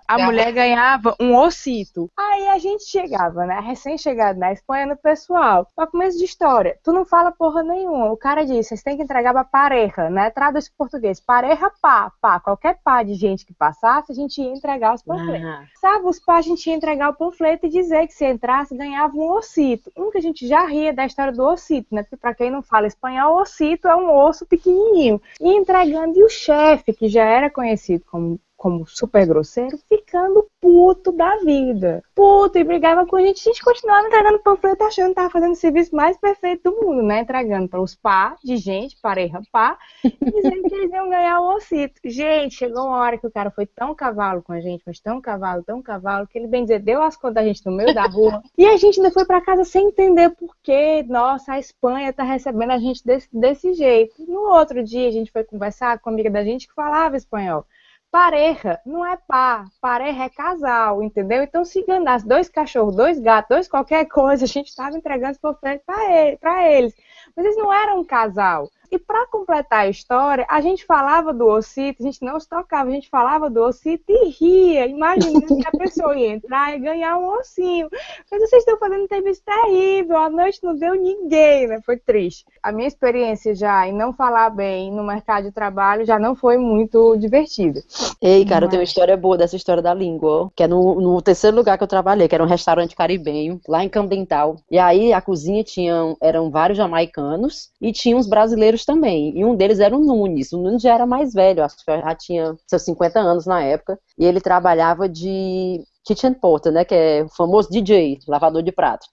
a 0.07 0.19
mulher 0.19 0.52
ganhava 0.52 1.14
um 1.21 1.35
ossito. 1.37 2.11
Aí 2.16 2.49
a 2.49 2.59
gente 2.59 2.85
chegava, 2.85 3.45
né? 3.45 3.61
Recém-chegado 3.61 4.38
na 4.38 4.52
Espanha, 4.52 4.87
no 4.87 4.97
pessoal. 4.97 5.66
Pra 5.75 5.87
começo 5.87 6.19
de 6.19 6.25
história, 6.25 6.78
tu 6.83 6.93
não 6.93 7.04
fala 7.04 7.33
porra 7.33 7.62
nenhuma. 7.62 8.12
O 8.12 8.16
cara 8.16 8.45
disse, 8.45 8.69
vocês 8.71 8.83
têm 8.83 8.97
que 8.97 9.02
entregar 9.02 9.33
pra 9.33 9.45
pareja, 9.45 10.09
né? 10.11 10.31
Traduz 10.31 10.69
para 10.69 10.76
português. 10.76 11.21
Pareja, 11.21 11.71
pá, 11.83 12.12
pá. 12.21 12.38
Qualquer 12.40 12.78
pá 12.85 13.02
de 13.02 13.14
gente 13.14 13.45
que 13.45 13.54
passasse, 13.75 14.12
a 14.12 14.14
gente 14.14 14.40
ia 14.40 14.52
entregar 14.52 14.95
os 14.95 15.02
panfletos. 15.02 15.47
Ah, 15.47 15.64
Sabe, 15.81 16.07
os 16.07 16.19
pais 16.19 16.47
a 16.47 16.49
gente 16.49 16.66
ia 16.66 16.75
entregar 16.75 17.11
o 17.11 17.14
panfleto 17.14 17.66
e 17.66 17.69
dizer 17.69 18.07
que 18.07 18.14
se 18.14 18.25
entrasse 18.25 18.76
ganhava 18.76 19.14
um 19.16 19.33
ossito. 19.33 19.90
Um 19.97 20.11
que 20.11 20.19
a 20.19 20.23
gente 20.23 20.47
já 20.47 20.64
ria 20.64 20.93
da 20.93 21.04
história 21.04 21.33
do 21.33 21.43
ossito, 21.43 21.95
né? 21.95 22.02
Porque 22.02 22.16
pra 22.16 22.35
quem 22.35 22.50
não 22.50 22.62
fala 22.62 22.87
espanhol, 22.87 23.40
ossito 23.40 23.88
é 23.88 23.97
um 23.97 24.11
osso 24.11 24.47
pequenininho. 24.47 25.21
E 25.40 25.49
entregando, 25.49 26.19
e 26.19 26.25
o 26.25 26.28
chefe, 26.28 26.93
que 26.93 27.09
já 27.09 27.25
era 27.25 27.50
conhecido 27.50 28.04
como, 28.11 28.38
como 28.64 28.87
super 28.87 29.26
grosseiro, 29.26 29.78
ficando 29.87 30.49
puto 30.59 31.12
da 31.12 31.37
vida. 31.37 32.02
Puto, 32.14 32.56
e 32.56 32.64
brigava 32.64 33.04
com 33.04 33.16
a 33.16 33.21
gente. 33.21 33.47
A 33.47 33.52
gente 33.52 33.62
continuava 33.62 34.06
entregando 34.06 34.38
panfleto 34.38 34.83
achando 34.85 35.09
que 35.09 35.16
tava 35.16 35.28
fazendo 35.28 35.52
o 35.52 35.54
serviço 35.54 35.94
mais 35.94 36.16
perfeito 36.16 36.71
do 36.71 36.80
mundo, 36.80 37.02
né? 37.02 37.21
Entregando 37.21 37.68
para 37.68 37.83
os 37.83 37.94
pá 37.94 38.35
de 38.42 38.56
gente, 38.56 38.97
pareja 39.02 39.42
pá, 39.52 39.76
e 40.02 40.09
dizendo 40.33 40.62
que 40.66 40.75
eles 40.76 40.90
iam 40.90 41.11
ganhar 41.11 41.40
o 41.40 41.56
ossito. 41.56 42.00
Gente, 42.06 42.54
chegou 42.54 42.87
uma 42.87 42.97
hora 42.97 43.18
que 43.18 43.26
o 43.26 43.30
cara 43.30 43.50
foi 43.50 43.66
tão 43.66 43.94
cavalo 43.94 44.40
com 44.40 44.54
a 44.54 44.61
gente, 44.61 44.83
mas 44.87 44.99
tão 44.99 45.21
cavalo, 45.21 45.62
tão 45.62 45.83
cavalo, 45.83 46.26
que 46.26 46.38
ele, 46.38 46.47
bem 46.47 46.62
dizer, 46.62 46.80
deu 46.80 47.02
as 47.02 47.18
contas 47.18 47.35
da 47.35 47.44
gente 47.44 47.66
no 47.66 47.73
meio 47.73 47.92
da 47.92 48.06
rua. 48.06 48.42
e 48.56 48.64
a 48.64 48.78
gente 48.78 48.99
ainda 48.99 49.12
foi 49.12 49.26
para 49.26 49.42
casa 49.42 49.66
sem 49.66 49.88
entender 49.88 50.30
por 50.30 50.56
quê. 50.62 51.04
Nossa, 51.06 51.52
a 51.52 51.59
Espanha 51.59 52.14
tá 52.14 52.23
recebendo 52.23 52.71
a 52.71 52.78
gente 52.78 53.04
desse, 53.04 53.28
desse 53.30 53.75
jeito. 53.75 54.14
No 54.26 54.40
outro 54.54 54.83
dia, 54.83 55.06
a 55.06 55.12
gente 55.12 55.30
foi 55.30 55.44
conversar 55.44 55.99
com 55.99 56.09
uma 56.09 56.16
amiga 56.16 56.30
da 56.30 56.42
gente 56.42 56.66
que 56.66 56.73
falava 56.73 57.14
espanhol. 57.14 57.66
Pareja 58.14 58.80
não 58.87 59.04
é 59.04 59.16
pá, 59.16 59.64
pareja 59.80 60.23
é 60.23 60.28
casal, 60.28 61.02
entendeu? 61.02 61.42
Então, 61.42 61.64
se 61.64 61.80
enganasse 61.80 62.25
dois 62.25 62.49
cachorros, 62.49 62.94
dois 62.94 63.18
gatos, 63.18 63.49
dois 63.49 63.66
qualquer 63.66 64.04
coisa, 64.04 64.44
a 64.44 64.47
gente 64.47 64.68
estava 64.68 64.97
entregando 64.97 65.33
esse 65.33 65.40
para 65.85 66.12
ele, 66.12 66.37
eles. 66.73 66.94
Mas 67.35 67.44
eles 67.44 67.56
não 67.56 67.73
eram 67.73 67.99
um 67.99 68.04
casal. 68.04 68.71
E 68.91 68.99
para 68.99 69.26
completar 69.26 69.81
a 69.81 69.88
história, 69.88 70.47
a 70.49 70.61
gente 70.61 70.85
falava 70.85 71.33
do 71.33 71.47
ossito, 71.47 72.03
a 72.03 72.07
gente 72.07 72.23
não 72.23 72.38
se 72.38 72.49
tocava, 72.49 72.88
a 72.88 72.93
gente 72.93 73.09
falava 73.09 73.50
do 73.50 73.62
ossito 73.62 74.05
e 74.09 74.29
ria, 74.29 74.87
imaginando 74.87 75.59
que 75.59 75.67
a 75.67 75.71
pessoa 75.71 76.17
ia 76.17 76.35
entrar 76.35 76.75
e 76.75 76.81
ganhar 76.81 77.19
um 77.19 77.26
ossinho. 77.38 77.88
Mas 78.31 78.41
vocês 78.41 78.62
estão 78.62 78.79
fazendo 78.79 79.09
serviço 79.09 79.43
terrível, 79.45 80.17
a 80.17 80.31
noite 80.31 80.61
não 80.62 80.76
deu 80.76 80.95
ninguém, 80.95 81.67
né? 81.67 81.81
Foi 81.85 81.97
triste. 81.97 82.45
A 82.62 82.73
minha 82.73 82.88
experiência 82.88 83.55
já 83.55 83.87
em 83.87 83.93
não 83.93 84.12
falar 84.12 84.50
bem 84.50 84.93
no 84.93 85.05
mercado 85.05 85.45
de 85.45 85.53
trabalho 85.53 86.05
já 86.05 86.19
não 86.19 86.35
foi 86.35 86.57
muito 86.57 87.17
divertida. 87.17 87.83
Ei, 88.21 88.45
cara, 88.45 88.67
eu 88.67 88.69
tenho 88.69 88.81
uma 88.81 88.85
história 88.85 89.17
boa 89.17 89.37
dessa 89.37 89.57
história 89.57 89.83
da 89.83 89.93
língua, 89.93 90.50
que 90.55 90.62
é 90.62 90.69
no, 90.69 91.00
no 91.00 91.21
terceiro 91.21 91.57
lugar 91.57 91.76
que 91.76 91.85
eu 91.85 91.88
trabalhei, 91.88 92.29
que 92.29 92.35
era 92.35 92.45
um 92.45 92.49
restaurante 92.49 92.97
caribenho, 92.97 93.61
lá 93.69 93.85
em 93.85 93.88
Camdental. 93.88 94.57
E 94.71 94.79
aí 94.79 95.12
a 95.12 95.21
cozinha 95.21 95.62
tinha, 95.62 96.17
eram 96.21 96.50
vários 96.50 96.79
jamaicanos 96.79 97.71
e 97.81 97.93
tinha 97.93 98.17
uns 98.17 98.26
brasileiros 98.26 98.74
também. 98.83 99.38
E 99.38 99.45
um 99.45 99.54
deles 99.54 99.78
era 99.78 99.95
o 99.95 100.00
Nunes. 100.00 100.52
O 100.52 100.59
Nunes 100.59 100.81
já 100.81 100.95
era 100.95 101.07
mais 101.07 101.35
velho, 101.35 101.62
acho 101.62 101.76
que 101.76 101.85
já 101.87 102.14
tinha 102.14 102.57
seus 102.66 102.83
50 102.83 103.21
anos 103.21 103.45
na 103.45 103.62
época. 103.62 103.99
E 104.19 104.25
ele 104.25 104.40
trabalhava 104.40 105.07
de 105.07 105.85
kitchen 106.02 106.33
porter, 106.33 106.73
né, 106.73 106.85
que 106.85 106.95
é 106.95 107.25
o 107.25 107.28
famoso 107.28 107.71
DJ, 107.71 108.19
lavador 108.26 108.62
de 108.62 108.73
prato. 108.73 109.07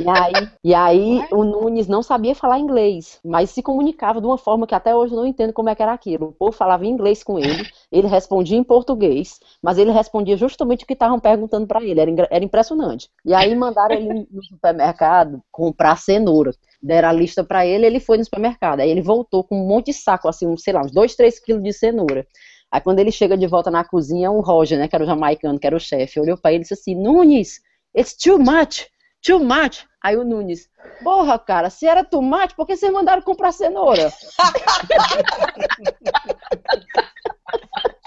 E 0.00 0.08
aí, 0.08 0.32
e 0.62 0.74
aí 0.74 1.26
o 1.32 1.42
Nunes 1.42 1.88
não 1.88 2.02
sabia 2.02 2.34
falar 2.34 2.58
inglês, 2.58 3.18
mas 3.24 3.50
se 3.50 3.62
comunicava 3.62 4.20
de 4.20 4.26
uma 4.26 4.38
forma 4.38 4.66
que 4.66 4.74
até 4.74 4.94
hoje 4.94 5.12
eu 5.12 5.18
não 5.18 5.26
entendo 5.26 5.52
como 5.52 5.68
é 5.68 5.74
que 5.74 5.82
era 5.82 5.92
aquilo. 5.92 6.26
O 6.28 6.32
povo 6.32 6.52
falava 6.52 6.86
inglês 6.86 7.24
com 7.24 7.38
ele, 7.38 7.66
ele 7.90 8.06
respondia 8.06 8.56
em 8.56 8.62
português, 8.62 9.40
mas 9.60 9.76
ele 9.76 9.90
respondia 9.90 10.36
justamente 10.36 10.84
o 10.84 10.86
que 10.86 10.92
estavam 10.92 11.18
perguntando 11.18 11.66
para 11.66 11.82
ele. 11.82 12.00
Era, 12.00 12.28
era 12.30 12.44
impressionante. 12.44 13.10
E 13.24 13.34
aí 13.34 13.54
mandaram 13.56 13.96
ele 13.96 14.28
no 14.30 14.44
supermercado 14.44 15.42
comprar 15.50 15.96
cenoura. 15.96 16.52
Deram 16.80 17.08
a 17.08 17.12
lista 17.12 17.42
para 17.42 17.66
ele, 17.66 17.86
ele 17.86 18.00
foi 18.00 18.18
no 18.18 18.24
supermercado. 18.24 18.80
Aí 18.80 18.90
ele 18.90 19.02
voltou 19.02 19.44
com 19.44 19.60
um 19.60 19.66
monte 19.66 19.86
de 19.86 19.94
saco, 19.94 20.28
assim, 20.28 20.46
uns, 20.46 20.62
sei 20.62 20.72
lá, 20.72 20.80
uns 20.80 20.92
2, 20.92 21.16
3 21.16 21.40
quilos 21.40 21.62
de 21.62 21.72
cenoura. 21.72 22.26
Aí 22.70 22.80
quando 22.80 22.98
ele 22.98 23.10
chega 23.10 23.36
de 23.36 23.46
volta 23.46 23.70
na 23.70 23.84
cozinha, 23.84 24.30
o 24.30 24.40
Roger, 24.40 24.78
né, 24.78 24.88
que 24.88 24.94
era 24.94 25.04
o 25.04 25.06
jamaicano, 25.06 25.58
que 25.58 25.66
era 25.66 25.76
o 25.76 25.80
chefe, 25.80 26.20
olhou 26.20 26.36
para 26.36 26.52
ele 26.52 26.60
e 26.60 26.62
disse 26.62 26.74
assim: 26.74 26.94
Nunes, 26.94 27.60
it's 27.96 28.14
too 28.14 28.38
much, 28.38 28.86
too 29.24 29.40
much. 29.40 29.86
Aí 30.02 30.16
o 30.16 30.24
Nunes, 30.24 30.68
porra, 31.02 31.38
cara, 31.38 31.70
se 31.70 31.86
era 31.86 32.06
much, 32.12 32.54
por 32.54 32.66
que 32.66 32.76
vocês 32.76 32.92
mandaram 32.92 33.22
comprar 33.22 33.52
cenoura? 33.52 34.12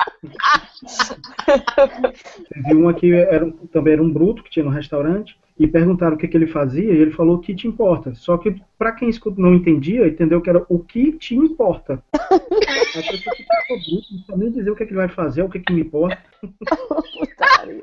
Teve 2.50 2.76
um 2.76 2.90
aqui, 2.90 3.14
era, 3.14 3.52
também 3.72 3.94
era 3.94 4.04
um 4.04 4.12
bruto 4.12 4.44
que 4.44 4.50
tinha 4.50 4.66
no 4.66 4.72
restaurante, 4.72 5.38
e 5.60 5.68
perguntaram 5.68 6.16
o 6.16 6.18
que, 6.18 6.28
que 6.28 6.36
ele 6.36 6.48
fazia, 6.48 6.92
e 6.92 6.98
ele 6.98 7.12
falou 7.12 7.36
o 7.36 7.40
que 7.40 7.54
te 7.54 7.68
importa. 7.68 8.16
Só 8.16 8.38
que 8.38 8.56
para 8.78 8.92
quem 8.94 9.10
escuta, 9.10 9.40
não 9.40 9.54
entendia, 9.54 10.08
entendeu 10.08 10.42
que 10.42 10.50
era 10.50 10.66
o 10.68 10.80
que 10.80 11.12
te 11.14 11.36
importa. 11.36 12.04
A 12.14 12.18
pessoa 13.02 13.36
que 13.36 13.44
ficou 13.44 13.78
bruto, 13.80 14.08
não 14.14 14.24
sabe 14.26 14.40
nem 14.40 14.52
dizer 14.52 14.72
o 14.72 14.76
que, 14.76 14.86
que 14.86 14.92
ele 14.92 15.00
vai 15.00 15.10
fazer, 15.10 15.44
o 15.44 15.50
que, 15.50 15.60
que 15.60 15.74
me 15.74 15.82
importa. 15.82 16.18
Putaria. 16.42 17.82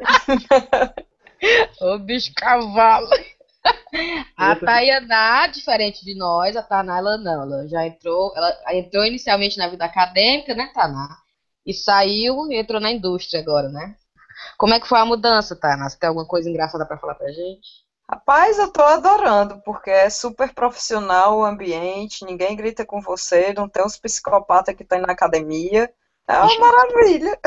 Ô 1.81 1.99
bicho 1.99 2.33
cavalo. 2.37 3.09
A 4.37 4.51
Outra- 4.51 4.67
Tayana, 4.67 5.47
diferente 5.49 6.05
de 6.05 6.15
nós, 6.17 6.57
a 6.57 6.63
Taná, 6.63 6.99
ela 6.99 7.19
não, 7.19 7.43
ela 7.43 7.69
já 7.69 7.87
entrou, 7.87 8.33
ela 8.37 8.55
entrou 8.73 9.05
inicialmente 9.05 9.59
na 9.59 9.69
vida 9.69 9.85
acadêmica, 9.85 10.55
né, 10.55 10.71
Taná? 10.73 11.09
E 11.69 11.75
saiu 11.75 12.51
e 12.51 12.59
entrou 12.59 12.81
na 12.81 12.91
indústria 12.91 13.43
agora, 13.43 13.69
né? 13.69 13.95
Como 14.57 14.73
é 14.73 14.81
que 14.81 14.89
foi 14.89 14.99
a 14.99 15.05
mudança, 15.05 15.55
Taná? 15.55 15.87
Você 15.87 15.99
tem 15.99 16.09
alguma 16.09 16.27
coisa 16.27 16.49
engraçada 16.49 16.87
pra 16.87 16.97
falar 16.97 17.15
pra 17.15 17.31
gente? 17.31 17.69
Rapaz, 18.11 18.59
eu 18.59 18.73
tô 18.73 18.83
adorando, 18.83 19.61
porque 19.67 19.91
é 19.91 20.09
super 20.09 20.55
profissional 20.55 21.37
o 21.37 21.45
ambiente, 21.45 22.25
ninguém 22.25 22.57
grita 22.57 22.87
com 22.87 23.03
você, 23.03 23.53
não 23.53 23.69
tem 23.69 23.85
os 23.85 23.99
psicopatas 23.99 24.75
que 24.75 24.83
tem 24.83 24.99
na 24.99 25.13
academia. 25.13 25.93
É 26.27 26.39
uma 26.39 26.59
maravilha. 26.59 27.39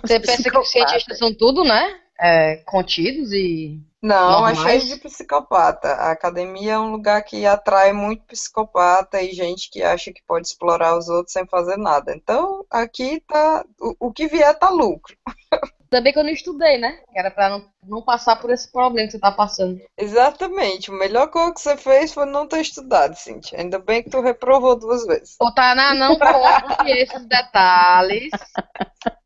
Você 0.00 0.20
pensa 0.22 0.48
que 0.48 0.58
os 0.58 0.70
cientistas 0.70 1.18
são 1.18 1.34
tudo, 1.34 1.64
né? 1.64 2.05
É, 2.18 2.56
contidos 2.64 3.32
e. 3.32 3.80
Não, 4.02 4.46
é 4.46 4.52
Normais? 4.54 4.82
cheio 4.82 4.94
de 4.94 5.00
psicopata. 5.00 5.88
A 5.88 6.12
academia 6.12 6.74
é 6.74 6.78
um 6.78 6.92
lugar 6.92 7.22
que 7.22 7.44
atrai 7.44 7.92
muito 7.92 8.24
psicopata 8.24 9.20
e 9.20 9.32
gente 9.32 9.70
que 9.70 9.82
acha 9.82 10.12
que 10.12 10.22
pode 10.26 10.46
explorar 10.46 10.96
os 10.96 11.08
outros 11.08 11.32
sem 11.32 11.46
fazer 11.46 11.76
nada. 11.76 12.14
Então, 12.14 12.64
aqui 12.70 13.20
tá. 13.26 13.64
O, 13.80 14.08
o 14.08 14.12
que 14.12 14.28
vier 14.28 14.56
tá 14.58 14.70
lucro. 14.70 15.16
Ainda 15.92 16.02
bem 16.02 16.12
que 16.12 16.18
eu 16.18 16.24
não 16.24 16.30
estudei, 16.30 16.78
né? 16.78 17.00
Era 17.14 17.30
pra 17.30 17.48
não, 17.48 17.64
não 17.84 18.02
passar 18.02 18.36
por 18.36 18.50
esse 18.50 18.70
problema 18.70 19.06
que 19.06 19.12
você 19.12 19.20
tá 19.20 19.30
passando. 19.30 19.80
Exatamente. 19.96 20.90
A 20.90 20.94
melhor 20.94 21.28
coisa 21.28 21.54
que 21.54 21.60
você 21.60 21.76
fez 21.76 22.12
foi 22.12 22.26
não 22.26 22.46
ter 22.46 22.60
estudado, 22.60 23.14
Cintia. 23.14 23.60
Ainda 23.60 23.78
bem 23.78 24.02
que 24.02 24.10
tu 24.10 24.20
reprovou 24.20 24.76
duas 24.76 25.06
vezes. 25.06 25.36
Ô, 25.40 25.52
Taná, 25.52 25.94
não 25.94 26.18
conte 26.18 26.90
esses 26.90 27.24
detalhes, 27.26 28.30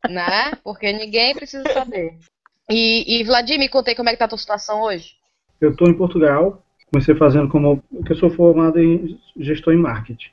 né? 0.07 0.51
Porque 0.63 0.93
ninguém 0.93 1.33
precisa 1.33 1.63
saber. 1.73 2.17
E, 2.71 3.19
e 3.19 3.23
Vladimir, 3.23 3.59
me 3.59 3.69
contei 3.69 3.93
como 3.93 4.09
é 4.09 4.13
que 4.13 4.19
tá 4.19 4.25
a 4.25 4.29
tua 4.29 4.37
situação 4.37 4.81
hoje. 4.81 5.15
Eu 5.59 5.71
estou 5.71 5.89
em 5.89 5.93
Portugal, 5.93 6.63
comecei 6.91 7.13
fazendo 7.15 7.49
como. 7.49 7.83
que 8.05 8.13
eu 8.13 8.15
sou 8.15 8.29
formado 8.29 8.79
em 8.79 9.19
gestão 9.37 9.73
em 9.73 9.77
marketing. 9.77 10.29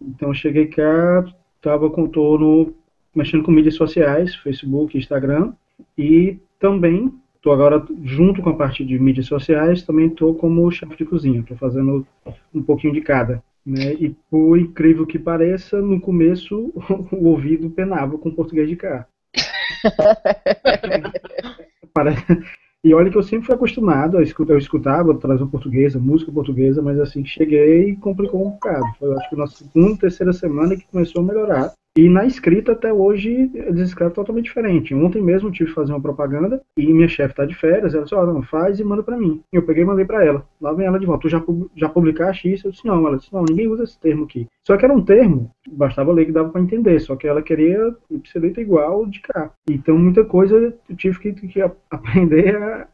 Então 0.00 0.28
eu 0.28 0.34
cheguei 0.34 0.66
cá, 0.66 1.24
estava 1.56 1.90
com 1.90 2.06
tô 2.06 2.38
no, 2.38 2.74
mexendo 3.14 3.42
com 3.42 3.50
mídias 3.50 3.74
sociais, 3.74 4.34
Facebook, 4.36 4.96
Instagram, 4.96 5.52
e 5.96 6.38
também 6.60 7.12
estou 7.36 7.52
agora 7.52 7.84
junto 8.02 8.40
com 8.40 8.50
a 8.50 8.56
parte 8.56 8.84
de 8.84 8.98
mídias 8.98 9.26
sociais, 9.26 9.82
também 9.82 10.06
estou 10.06 10.34
como 10.34 10.70
chefe 10.70 10.96
de 10.96 11.04
cozinha, 11.04 11.40
estou 11.40 11.56
fazendo 11.56 12.06
um 12.54 12.62
pouquinho 12.62 12.94
de 12.94 13.00
cada. 13.00 13.42
Né? 13.64 13.94
E 13.94 14.10
por 14.30 14.58
incrível 14.58 15.06
que 15.06 15.18
pareça, 15.18 15.80
no 15.80 16.00
começo 16.00 16.72
o 17.10 17.26
ouvido 17.26 17.70
penava 17.70 18.18
com 18.18 18.28
o 18.28 18.34
português 18.34 18.68
de 18.68 18.76
cá. 18.76 19.06
Parece- 21.94 22.24
E 22.84 22.92
olha 22.92 23.10
que 23.10 23.16
eu 23.16 23.22
sempre 23.22 23.46
fui 23.46 23.54
acostumado 23.54 24.18
a 24.18 24.22
escutar, 24.22 24.52
eu 24.52 24.58
escutava 24.58 25.16
tradução 25.16 25.48
portuguesa, 25.48 25.98
música 25.98 26.30
portuguesa, 26.30 26.82
mas 26.82 27.00
assim 27.00 27.22
que 27.22 27.30
cheguei 27.30 27.96
complicou 27.96 28.46
um 28.46 28.50
bocado. 28.50 28.84
Foi 28.98 29.10
acho 29.16 29.30
que 29.30 29.36
na 29.36 29.46
segunda, 29.46 29.96
terceira 30.00 30.34
semana 30.34 30.76
que 30.76 30.86
começou 30.92 31.22
a 31.22 31.24
melhorar. 31.24 31.72
E 31.96 32.08
na 32.08 32.26
escrita 32.26 32.72
até 32.72 32.92
hoje 32.92 33.52
eles 33.54 33.88
escrevem 33.88 34.14
totalmente 34.14 34.46
diferente. 34.46 34.92
Ontem 34.92 35.22
mesmo 35.22 35.52
tive 35.52 35.68
que 35.68 35.74
fazer 35.76 35.92
uma 35.92 36.00
propaganda 36.00 36.60
e 36.76 36.92
minha 36.92 37.06
chefe 37.06 37.30
está 37.30 37.44
de 37.44 37.54
férias, 37.54 37.94
ela 37.94 38.02
disse, 38.02 38.16
ó, 38.16 38.26
não, 38.26 38.42
faz 38.42 38.80
e 38.80 38.84
manda 38.84 39.00
para 39.00 39.16
mim. 39.16 39.40
Eu 39.52 39.62
peguei 39.62 39.84
e 39.84 39.86
mandei 39.86 40.04
para 40.04 40.24
ela. 40.24 40.44
Lá 40.60 40.72
vem 40.72 40.86
ela 40.86 40.98
de 40.98 41.06
volta, 41.06 41.22
tu 41.22 41.28
já, 41.28 41.40
já 41.76 41.88
publicaste 41.88 42.52
isso? 42.52 42.66
Eu 42.66 42.72
disse, 42.72 42.84
não, 42.84 43.06
ela 43.06 43.16
disse, 43.16 43.32
não, 43.32 43.44
ninguém 43.48 43.68
usa 43.68 43.84
esse 43.84 43.98
termo 44.00 44.24
aqui. 44.24 44.48
Só 44.66 44.76
que 44.76 44.84
era 44.84 44.92
um 44.92 45.04
termo, 45.04 45.52
bastava 45.70 46.10
ler 46.10 46.26
que 46.26 46.32
dava 46.32 46.48
para 46.48 46.60
entender, 46.60 46.98
só 46.98 47.14
que 47.14 47.28
ela 47.28 47.42
queria 47.42 47.94
ipsilita 48.10 48.60
igual 48.60 49.06
de 49.06 49.20
cá. 49.20 49.52
Então 49.70 49.96
muita 49.96 50.24
coisa 50.24 50.74
eu 50.88 50.96
tive 50.96 51.20
que, 51.20 51.32
que 51.32 51.62
aprender 51.90 52.56
a, 52.56 52.88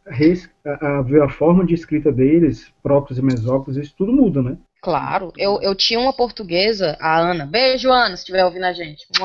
a, 0.66 0.98
a 0.98 1.02
ver 1.02 1.22
a 1.22 1.28
forma 1.28 1.64
de 1.64 1.72
escrita 1.72 2.12
deles, 2.12 2.70
próprios 2.82 3.18
e 3.18 3.22
mesóclitos, 3.22 3.82
isso 3.82 3.94
tudo 3.96 4.12
muda, 4.12 4.42
né? 4.42 4.58
Claro, 4.82 5.32
eu, 5.36 5.60
eu 5.60 5.74
tinha 5.74 6.00
uma 6.00 6.12
portuguesa, 6.12 6.96
a 7.00 7.18
Ana. 7.18 7.44
Beijo, 7.44 7.90
Ana, 7.90 8.16
se 8.16 8.22
estiver 8.22 8.44
ouvindo 8.44 8.64
a 8.64 8.72
gente. 8.72 9.06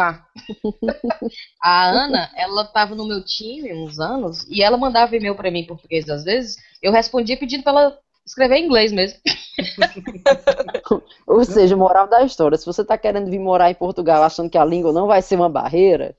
A 1.63 1.89
Ana, 1.89 2.29
ela 2.35 2.65
tava 2.65 2.93
no 2.93 3.07
meu 3.07 3.23
time 3.23 3.73
uns 3.73 3.99
anos 3.99 4.45
e 4.49 4.61
ela 4.61 4.77
mandava 4.77 5.15
e-mail 5.15 5.33
pra 5.33 5.49
mim 5.49 5.59
em 5.59 5.65
português 5.65 6.09
às 6.09 6.25
vezes. 6.25 6.57
Eu 6.81 6.91
respondia 6.91 7.37
pedindo 7.37 7.63
pra 7.63 7.71
ela 7.71 7.97
escrever 8.25 8.57
em 8.57 8.65
inglês 8.65 8.91
mesmo. 8.91 9.17
Ou 11.25 11.43
seja, 11.45 11.77
moral 11.77 12.07
da 12.07 12.23
história, 12.23 12.57
se 12.57 12.65
você 12.65 12.81
está 12.81 12.97
querendo 12.97 13.29
vir 13.29 13.39
morar 13.39 13.71
em 13.71 13.75
Portugal 13.75 14.23
achando 14.23 14.49
que 14.49 14.57
a 14.57 14.65
língua 14.65 14.91
não 14.91 15.07
vai 15.07 15.21
ser 15.21 15.35
uma 15.35 15.49
barreira, 15.49 16.15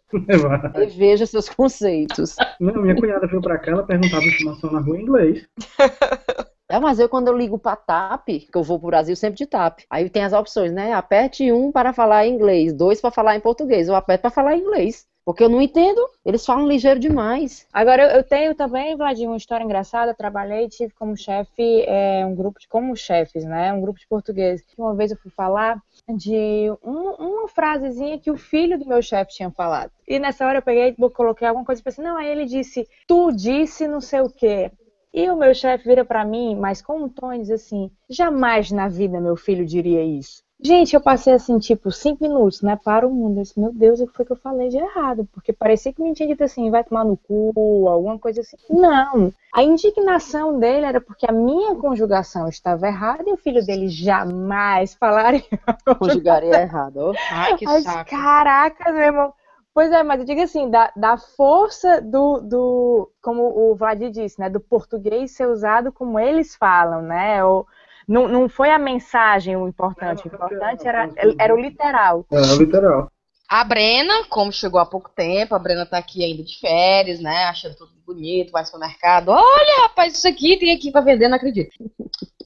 reveja 0.75 1.27
seus 1.27 1.49
conceitos. 1.49 2.37
Não, 2.59 2.81
minha 2.81 2.97
cunhada 2.97 3.27
veio 3.27 3.43
pra 3.43 3.59
cá, 3.59 3.73
ela 3.73 3.83
perguntava 3.83 4.25
informação 4.25 4.73
na 4.73 4.81
rua 4.81 4.99
em 4.99 5.03
inglês. 5.03 5.47
É, 6.69 6.81
mas 6.81 6.99
eu 6.99 7.09
quando 7.09 7.29
eu 7.29 7.37
ligo 7.37 7.59
para 7.59 7.77
TAP, 7.77 8.27
que 8.51 8.57
eu 8.57 8.63
vou 8.63 8.79
pro 8.79 8.89
Brasil 8.89 9.15
sempre 9.15 9.39
de 9.39 9.47
TAP, 9.47 9.81
aí 9.89 10.11
tem 10.11 10.25
as 10.25 10.33
opções, 10.33 10.73
né? 10.73 10.93
Aperte 10.93 11.53
um 11.53 11.71
para 11.71 11.93
falar 11.93 12.27
inglês, 12.27 12.73
dois 12.73 13.01
para 13.01 13.11
falar 13.13 13.37
em 13.37 13.41
português, 13.41 13.89
eu 13.89 13.95
aperto 13.95 14.23
para 14.23 14.31
falar 14.31 14.57
inglês. 14.57 15.07
Porque 15.25 15.43
eu 15.43 15.49
não 15.49 15.61
entendo, 15.61 16.01
eles 16.25 16.47
falam 16.47 16.69
ligeiro 16.69 17.01
demais. 17.01 17.67
Agora, 17.73 18.17
eu, 18.17 18.23
tenho 18.23 18.55
também, 18.55 18.97
Vladimir, 18.97 19.31
uma 19.31 19.37
história 19.37 19.65
engraçada. 19.65 20.13
Eu 20.13 20.17
trabalhei 20.17 20.69
tive 20.69 20.95
como 20.95 21.17
chefe 21.17 21.83
é, 21.83 22.25
um 22.25 22.33
grupo 22.33 22.61
de, 22.61 22.69
como 22.69 22.95
chefes, 22.97 23.45
né? 23.45 23.73
Um 23.73 23.81
grupo 23.81 23.99
de 23.99 24.07
português. 24.07 24.63
Uma 24.79 24.95
vez 24.95 25.11
eu 25.11 25.17
fui 25.17 25.33
falar 25.33 25.83
de 26.09 26.71
um- 26.81 27.15
uma 27.19 27.49
frasezinha 27.49 28.21
que 28.21 28.31
o 28.31 28.37
filho 28.37 28.79
do 28.79 28.87
meu 28.87 29.03
chefe 29.03 29.33
tinha 29.35 29.51
falado. 29.51 29.91
E 30.07 30.17
nessa 30.21 30.47
hora 30.47 30.59
eu 30.59 30.63
peguei 30.63 30.95
coloquei 31.13 31.49
alguma 31.49 31.65
coisa 31.67 31.81
e 31.81 31.85
pensei, 31.85 32.05
não, 32.05 32.17
aí 32.17 32.29
ele 32.29 32.45
disse, 32.45 32.89
tu 33.09 33.33
disse 33.33 33.89
não 33.89 34.01
sei 34.01 34.21
o 34.21 34.31
quê. 34.31 34.71
E 35.17 35.31
o 35.31 35.37
meu 35.37 35.55
chefe 35.55 35.89
vira 35.89 36.05
pra 36.05 36.27
mim, 36.27 36.55
mas 36.55 36.83
com 36.83 37.05
um 37.05 37.09
tom 37.09 37.33
e 37.33 37.39
diz 37.39 37.51
assim, 37.51 37.91
jamais 38.07 38.71
na 38.71 38.87
vida 38.87 39.19
meu 39.19 39.35
filho 39.35 39.65
diria 39.65 40.05
isso. 40.05 40.43
Gente, 40.61 40.95
eu 40.95 41.01
passei 41.01 41.33
assim, 41.33 41.59
tipo, 41.59 41.91
cinco 41.91 42.23
minutos, 42.23 42.61
né, 42.61 42.79
para 42.83 43.07
o 43.07 43.11
mundo. 43.11 43.39
Eu 43.39 43.43
disse, 43.43 43.59
meu 43.59 43.73
Deus, 43.73 43.99
o 43.99 44.07
que 44.07 44.13
foi 44.15 44.27
que 44.27 44.33
eu 44.33 44.37
falei 44.37 44.69
de 44.69 44.77
errado? 44.77 45.27
Porque 45.33 45.55
parecia 45.55 45.91
que 45.91 46.03
me 46.03 46.13
tinha 46.13 46.29
dito 46.29 46.45
assim, 46.45 46.71
vai 46.71 46.85
tomar 46.85 47.05
no 47.05 47.17
cu, 47.17 47.89
alguma 47.89 48.19
coisa 48.19 48.43
assim. 48.43 48.59
Não. 48.69 49.33
A 49.55 49.63
indignação 49.63 50.59
dele 50.59 50.85
era 50.85 51.01
porque 51.01 51.27
a 51.27 51.33
minha 51.33 51.75
conjugação 51.77 52.47
estava 52.47 52.87
errada 52.87 53.25
e 53.27 53.33
o 53.33 53.39
filho 53.39 53.65
dele 53.65 53.89
jamais 53.89 54.95
falaria. 54.95 55.43
Conjugaria 55.99 56.61
errado, 56.61 56.97
ó. 56.99 57.15
Ai, 57.31 57.57
que 57.57 57.65
Mas, 57.65 57.85
saco. 57.85 58.11
caracas, 58.11 58.95
meu 58.95 59.03
irmão. 59.03 59.33
Pois 59.77 59.93
é, 59.93 60.03
mas 60.03 60.21
eu 60.21 60.25
digo 60.25 60.41
assim, 60.41 60.71
da, 60.71 60.91
da 60.97 61.19
força 61.19 62.01
do, 62.01 62.41
do, 62.41 63.13
como 63.21 63.43
o 63.43 63.75
Vlad 63.75 64.01
disse, 64.11 64.41
né, 64.41 64.49
do 64.49 64.59
português 64.59 65.33
ser 65.33 65.47
usado 65.49 65.93
como 65.93 66.19
eles 66.19 66.57
falam, 66.57 67.03
né, 67.03 67.45
ou, 67.45 67.67
não, 68.09 68.27
não 68.27 68.49
foi 68.49 68.71
a 68.71 68.79
mensagem 68.79 69.55
o 69.55 69.69
importante, 69.69 70.25
o 70.25 70.29
importante 70.29 70.89
era, 70.89 71.11
era 71.39 71.55
o 71.55 71.61
literal. 71.61 72.25
É, 72.33 72.57
literal. 72.57 73.13
A 73.47 73.63
Brena, 73.65 74.25
como 74.31 74.51
chegou 74.51 74.81
há 74.81 74.87
pouco 74.87 75.11
tempo, 75.15 75.55
a 75.55 75.59
Brena 75.59 75.85
tá 75.85 75.99
aqui 75.99 76.25
ainda 76.25 76.43
de 76.43 76.59
férias, 76.59 77.21
né? 77.21 77.45
Achando 77.45 77.77
tudo 77.77 77.93
bonito, 78.07 78.53
vai 78.53 78.65
pro 78.65 78.81
mercado. 78.81 79.29
Olha, 79.29 79.83
rapaz, 79.83 80.15
isso 80.15 80.27
aqui 80.27 80.57
tem 80.57 80.75
aqui 80.75 80.91
pra 80.91 81.03
vender, 81.03 81.29
não 81.29 81.37
acredito. 81.37 81.71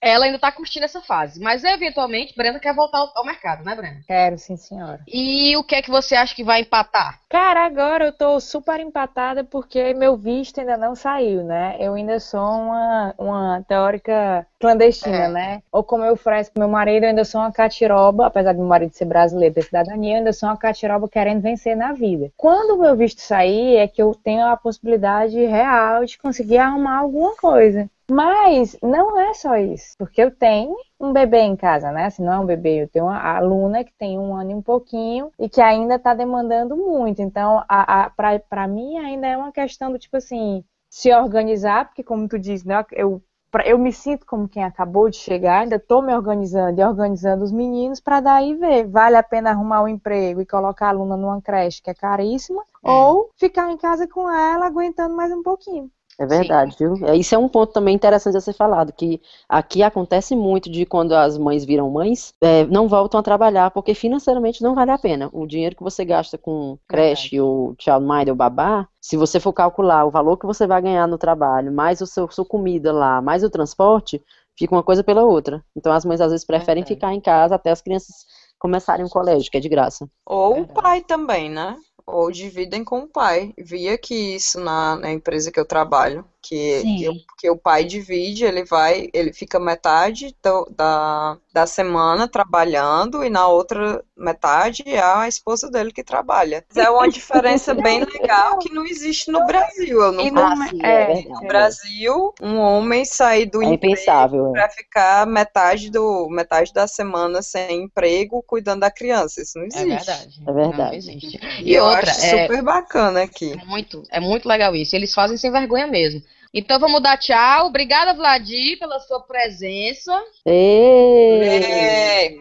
Ela 0.03 0.25
ainda 0.25 0.39
tá 0.39 0.51
curtindo 0.51 0.85
essa 0.87 1.01
fase, 1.03 1.39
mas 1.41 1.63
eventualmente 1.63 2.35
Brena 2.35 2.59
quer 2.59 2.75
voltar 2.75 3.07
ao, 3.15 3.25
mercado, 3.25 3.63
né, 3.65 3.75
Brena? 3.75 4.01
Quero, 4.07 4.39
sim, 4.39 4.57
senhora. 4.57 5.01
E 5.07 5.55
o 5.59 5.63
que 5.63 5.75
é 5.75 5.83
que 5.83 5.91
você 5.91 6.15
acha 6.15 6.35
que 6.35 6.43
vai 6.43 6.63
empatar? 6.63 7.21
Cara, 7.29 7.65
agora 7.67 8.07
eu 8.07 8.13
tô 8.13 8.41
super 8.41 8.81
empatada 8.81 9.45
porque 9.45 9.93
meu 9.95 10.17
visto 10.17 10.59
ainda 10.59 10.77
não 10.77 10.95
saiu, 10.95 11.45
né? 11.45 11.77
Eu 11.79 11.95
ainda 11.95 12.19
sou 12.19 12.41
uma, 12.41 13.15
uma 13.19 13.65
teórica 13.69 14.47
clandestina, 14.59 15.25
É. 15.25 15.29
né? 15.29 15.63
Ou 15.71 15.85
como 15.85 16.05
eu 16.05 16.17
fresco 16.17 16.55
com 16.55 16.61
meu 16.61 16.69
marido, 16.69 17.05
eu 17.05 17.11
ainda 17.11 17.25
sou 17.25 17.41
uma 17.41 17.53
catiroba, 17.53 18.27
apesar 18.27 18.53
de 18.53 18.59
meu 18.59 18.67
marido 18.67 18.93
ser 18.93 19.05
brasileiro 19.05 19.55
ter 19.55 19.63
cidadania, 19.65 20.15
eu 20.15 20.19
ainda 20.19 20.33
sou 20.33 20.49
uma 20.49 20.57
catiroba 20.57 21.09
querendo 21.09 21.43
vencer 21.43 21.77
na 21.77 21.93
vida. 21.93 22.31
Quando 22.37 22.75
o 22.75 22.81
meu 22.81 22.97
visto 22.97 23.21
sair, 23.21 23.77
é 23.77 23.87
que 23.87 24.03
eu 24.03 24.15
tenho 24.15 24.47
a 24.47 24.57
possibilidade 24.57 25.37
real 25.45 26.05
de 26.05 26.19
conseguir 26.19 26.59
arrumar 26.59 26.99
alguma 26.99 27.37
coisa. 27.37 27.89
Mas 28.11 28.77
não 28.83 29.18
é 29.18 29.33
só 29.35 29.57
isso, 29.57 29.94
porque 29.96 30.20
eu 30.20 30.31
tenho 30.37 30.75
um 30.99 31.12
bebê 31.12 31.38
em 31.42 31.57
casa, 31.57 31.90
né? 31.92 32.07
Assim, 32.07 32.23
não 32.25 32.33
é 32.33 32.38
um 32.40 32.44
bebê, 32.46 32.83
eu 32.83 32.88
tenho 32.88 33.05
uma 33.07 33.18
aluna 33.37 33.85
que 33.85 33.92
tem 33.94 34.18
um 34.18 34.35
ano 34.35 34.51
e 34.51 34.55
um 34.55 34.61
pouquinho 34.62 35.31
e 35.38 35.49
que 35.49 35.61
ainda 35.61 35.94
está 35.94 36.12
demandando 36.12 36.77
muito. 36.77 37.23
Então, 37.23 37.64
a, 37.68 38.07
a, 38.07 38.11
para 38.11 38.66
mim 38.68 38.99
ainda 38.99 39.27
é 39.29 39.37
uma 39.37 39.53
questão 39.53 39.92
do 39.92 39.99
tipo 39.99 40.16
assim, 40.16 40.64
se 40.90 41.14
organizar, 41.14 41.87
porque 41.87 42.03
como 42.03 42.29
tu 42.29 42.38
diz, 42.38 42.64
né? 42.64 42.85
Eu 42.92 43.23
pra- 43.51 43.66
eu 43.66 43.79
me 43.79 43.92
sinto 43.92 44.27
como 44.27 44.49
quem 44.49 44.64
acabou 44.64 45.09
de 45.09 45.16
chegar, 45.16 45.61
ainda 45.62 45.77
estou 45.77 46.03
me 46.03 46.12
organizando 46.14 46.81
e 46.81 46.85
organizando 46.85 47.44
os 47.44 47.53
meninos 47.53 48.01
para 48.01 48.20
daí 48.20 48.55
ver, 48.57 48.87
vale 48.88 49.16
a 49.16 49.23
pena 49.23 49.51
arrumar 49.51 49.83
um 49.85 49.88
emprego 49.88 50.40
e 50.40 50.46
colocar 50.46 50.87
a 50.87 50.88
aluna 50.90 51.16
numa 51.16 51.40
creche 51.40 51.81
que 51.83 51.90
é 51.90 51.94
caríssima, 51.94 52.62
ou 52.83 53.31
ficar 53.37 53.70
em 53.70 53.77
casa 53.77 54.07
com 54.09 54.29
ela 54.31 54.66
aguentando 54.66 55.14
mais 55.16 55.33
um 55.33 55.42
pouquinho. 55.42 55.90
É 56.20 56.26
verdade, 56.26 56.76
viu? 56.78 56.94
É, 57.06 57.16
Isso 57.16 57.35
é 57.35 57.38
um 57.38 57.48
ponto 57.48 57.72
também 57.72 57.94
interessante 57.94 58.37
a 58.37 58.40
ser 58.42 58.52
falado, 58.52 58.92
que 58.92 59.22
aqui 59.48 59.83
acontece 59.83 60.37
muito 60.37 60.70
de 60.70 60.85
quando 60.85 61.12
as 61.12 61.38
mães 61.38 61.64
viram 61.64 61.90
mães, 61.90 62.35
é, 62.42 62.66
não 62.66 62.87
voltam 62.88 63.18
a 63.18 63.22
trabalhar, 63.22 63.70
porque 63.70 63.94
financeiramente 63.94 64.62
não 64.62 64.74
vale 64.74 64.90
a 64.90 64.98
pena. 64.98 65.30
O 65.33 65.46
dinheiro 65.46 65.74
que 65.74 65.83
você 65.83 66.04
gasta 66.04 66.37
com 66.37 66.78
creche 66.87 67.40
ou 67.40 67.74
childminder 67.80 68.28
ou 68.28 68.37
babá, 68.37 68.87
se 69.00 69.16
você 69.16 69.40
for 69.40 69.54
calcular 69.54 70.04
o 70.04 70.11
valor 70.11 70.37
que 70.37 70.44
você 70.44 70.66
vai 70.66 70.83
ganhar 70.83 71.09
no 71.09 71.16
trabalho, 71.16 71.72
mais 71.72 72.02
o 72.02 72.06
seu, 72.06 72.30
sua 72.30 72.44
comida 72.44 72.92
lá, 72.92 73.22
mais 73.22 73.42
o 73.42 73.48
transporte, 73.48 74.22
fica 74.59 74.74
uma 74.74 74.83
coisa 74.83 75.02
pela 75.02 75.24
outra. 75.24 75.64
Então 75.74 75.90
as 75.90 76.04
mães 76.04 76.20
às 76.20 76.33
vezes 76.33 76.44
preferem 76.44 76.83
Verdade. 76.83 76.94
ficar 76.94 77.14
em 77.14 77.20
casa 77.20 77.54
até 77.54 77.70
as 77.70 77.80
crianças 77.80 78.26
começarem 78.59 79.06
o 79.06 79.09
colégio, 79.09 79.50
que 79.50 79.56
é 79.56 79.61
de 79.61 79.70
graça. 79.70 80.06
Ou 80.26 80.61
o 80.61 80.66
pai 80.66 81.00
também, 81.00 81.48
né? 81.48 81.76
Ou 82.12 82.31
dividem 82.31 82.85
com 82.85 83.01
o 83.01 83.09
pai. 83.09 83.55
Vi 83.59 83.88
aqui 83.88 84.35
isso 84.35 84.61
na, 84.61 84.96
na 84.96 85.11
empresa 85.11 85.51
que 85.51 85.61
eu 85.61 85.64
trabalho, 85.64 86.25
que, 86.42 86.83
que, 86.83 87.09
o- 87.09 87.14
que 87.38 87.50
o 87.50 87.57
pai 87.57 87.85
divide, 87.85 88.44
ele 88.44 88.64
vai, 88.64 89.09
ele 89.12 89.33
fica 89.33 89.61
metade 89.61 90.35
do- 90.42 90.66
da, 90.74 91.37
da 91.53 91.66
semana 91.66 92.26
trabalhando 92.26 93.22
e 93.24 93.31
na 93.31 93.46
outra 93.46 94.03
metade 94.16 94.83
é 94.87 95.00
a 95.03 95.29
esposa 95.29 95.70
dele 95.70 95.92
que 95.92 96.03
trabalha. 96.03 96.64
É 96.74 96.88
uma 96.90 97.09
diferença 97.09 97.74
bem 97.74 98.05
legal 98.05 98.59
que 98.59 98.72
não 98.72 98.85
existe 98.85 99.31
no 99.31 99.44
Brasil. 99.46 100.00
Eu 100.00 100.12
não 100.12 100.24
Ah, 100.38 100.57
sim, 100.68 100.79
é- 100.83 101.20
é. 101.20 101.22
No 101.29 101.40
Brasil, 101.46 102.35
um 102.40 102.59
homem 102.59 103.05
sair 103.05 103.46
do 103.46 103.62
É 103.62 103.66
emprego 103.66 103.94
impensável. 103.94 104.48
é. 104.48 104.53
para 104.53 104.68
ficar 104.70 105.26
metade 105.26 105.90
do 105.90 106.29
metade 106.31 106.72
da 106.72 106.87
semana 106.87 107.42
sem 107.42 107.83
emprego 107.85 108.42
cuidando 108.46 108.81
da 108.81 108.90
criança. 108.90 109.42
Isso 109.42 109.59
não 109.59 109.64
É 109.64 109.66
existe. 109.68 109.87
verdade. 109.88 110.42
É 110.46 110.53
verdade. 110.53 110.90
Não 110.90 110.94
existe. 110.94 111.40
E 111.61 111.70
E 111.70 111.74
eu 111.74 111.85
outra, 111.85 112.11
acho 112.11 112.24
é, 112.24 112.42
super 112.44 112.62
bacana 112.62 113.22
aqui. 113.22 113.53
é 113.53 113.64
muito, 113.64 114.03
é 114.11 114.20
muito 114.20 114.48
legal 114.48 114.74
isso. 114.74 114.94
Eles 114.96 115.12
fazem 115.14 115.37
sem 115.37 115.50
vergonha 115.50 115.87
mesmo. 115.87 116.22
Então 116.53 116.81
vamos 116.81 117.01
dar 117.01 117.17
tchau. 117.17 117.67
Obrigada, 117.67 118.13
Vladir, 118.13 118.79
pela 118.79 118.99
sua 118.99 119.21
presença. 119.21 120.21
É, 120.45 122.39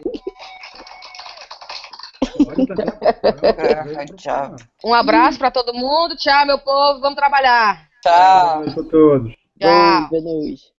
tchau. 4.16 4.56
Um 4.84 4.92
abraço 4.92 5.38
pra 5.38 5.50
todo 5.50 5.72
mundo. 5.72 6.16
Tchau, 6.16 6.44
meu 6.44 6.58
povo. 6.58 7.00
Vamos 7.00 7.16
trabalhar. 7.16 7.88
Tchau. 8.02 8.12
Boa 8.12 8.56
noite 8.56 8.80
a 8.80 8.82
todos. 8.82 9.32
Tchau. 9.60 10.08
Boa 10.10 10.22
noite. 10.22 10.72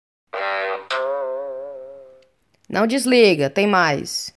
Não 2.69 2.87
desliga, 2.87 3.49
tem 3.49 3.67
mais. 3.67 4.33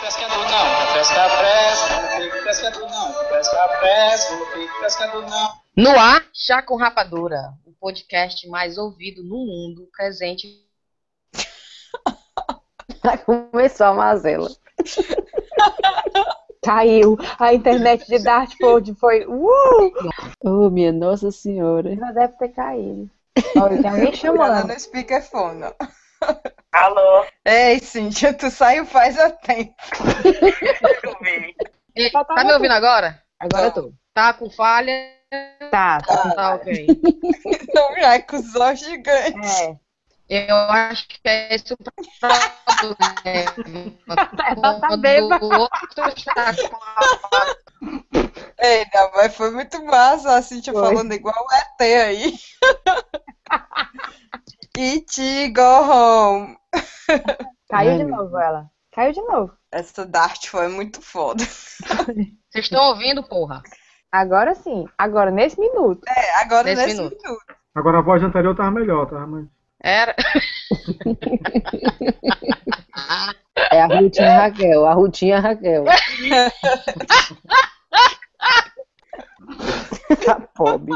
Pescando 0.00 0.34
não, 0.34 0.92
pesca 0.92 1.28
fresca, 1.30 2.02
não 2.02 2.08
fique 2.20 2.44
pescando 2.44 2.80
não, 2.80 3.12
pesca 3.28 3.68
fresca, 3.80 4.36
não 4.36 4.46
fique 4.46 4.80
pescando 4.80 5.22
não. 5.22 5.63
No 5.76 5.90
ar, 5.90 6.24
Chá 6.32 6.62
com 6.62 6.76
Rapadura, 6.76 7.52
o 7.66 7.72
podcast 7.72 8.46
mais 8.48 8.78
ouvido 8.78 9.24
no 9.24 9.44
mundo, 9.44 9.88
presente. 9.96 10.46
Começou 13.26 13.86
a 13.86 13.94
mazela. 13.94 14.48
Caiu. 16.64 17.18
A 17.38 17.52
internet 17.52 18.06
de 18.06 18.18
Dartford 18.20 18.94
foi. 18.94 19.26
Uh! 19.26 19.92
Oh, 20.44 20.70
minha 20.70 20.92
Nossa 20.92 21.30
Senhora. 21.30 21.94
Já 21.94 22.12
deve 22.12 22.32
ter 22.38 22.48
caído. 22.50 23.10
Olha, 23.56 23.82
tem 23.82 23.90
alguém 23.90 24.06
Ela 24.06 24.16
chamando. 24.16 24.68
no 24.68 24.80
speakerphone. 24.80 25.62
Alô? 26.72 27.26
Ei, 27.44 27.78
Cíntia, 27.80 28.32
tu 28.32 28.48
saiu 28.50 28.86
faz 28.86 29.18
a 29.18 29.30
tempo. 29.30 29.74
Ei, 31.94 32.10
Tá 32.10 32.44
me 32.44 32.52
ouvindo 32.52 32.72
agora? 32.72 33.22
Agora 33.38 33.66
eu 33.66 33.72
tô. 33.72 33.92
Tá 34.14 34.32
com 34.32 34.48
falha? 34.48 35.12
Tá, 35.70 36.00
tá. 36.00 36.34
Tá 36.34 36.54
ok. 36.54 36.86
Não 37.74 37.94
já 37.96 38.14
acusou 38.14 38.74
gigante. 38.76 39.38
É. 39.62 39.76
Eu 40.48 40.56
acho 40.56 41.06
que 41.08 41.20
é 41.24 41.54
esse 41.54 41.74
o 41.74 41.76
problema. 41.76 42.40
Ela 44.46 44.80
tá 44.80 44.96
bêbada. 44.96 45.38
Quando 45.38 45.54
o 45.54 45.60
outro 45.60 45.88
tá 45.94 46.10
com 46.54 46.76
a- 46.76 47.56
Ei, 48.58 48.86
não, 48.94 49.10
mas 49.12 49.36
foi 49.36 49.50
muito 49.50 49.84
massa 49.84 50.36
a 50.36 50.42
Cíntia 50.42 50.72
Foi. 50.72 50.82
falando 50.82 51.12
igual 51.12 51.34
o 51.36 51.54
ET 51.54 51.80
aí. 51.82 52.34
E.T. 54.76 55.50
go 55.50 55.62
home. 55.62 56.56
Caiu 57.70 57.90
Ai, 57.92 57.98
de 57.98 58.04
meu 58.04 58.16
novo 58.16 58.36
ela. 58.38 58.68
Caiu 58.92 59.12
de 59.12 59.22
novo. 59.22 59.52
Essa 59.70 60.04
Dart 60.06 60.46
foi 60.48 60.66
muito 60.68 61.00
foda. 61.00 61.44
Vocês 61.44 62.64
estão 62.66 62.88
ouvindo, 62.88 63.22
porra? 63.22 63.62
Agora 64.14 64.54
sim. 64.54 64.86
Agora, 64.96 65.28
nesse 65.28 65.58
minuto. 65.58 66.00
É, 66.06 66.40
agora 66.40 66.62
Nesse 66.62 66.82
nesse, 66.86 66.96
minuto. 66.98 67.20
minuto. 67.20 67.44
Agora 67.74 67.98
a 67.98 68.00
voz 68.00 68.22
anterior 68.22 68.54
tava 68.54 68.70
melhor, 68.70 69.10
tava 69.10 69.26
mais. 69.26 69.46
Era. 69.82 70.14
É 73.72 73.82
a 73.82 73.86
Rutinha 73.86 74.38
Raquel, 74.38 74.86
a 74.86 74.94
Rutinha 74.94 75.40
Raquel. 75.40 75.84
Tá 80.24 80.40
pobre. 80.54 80.94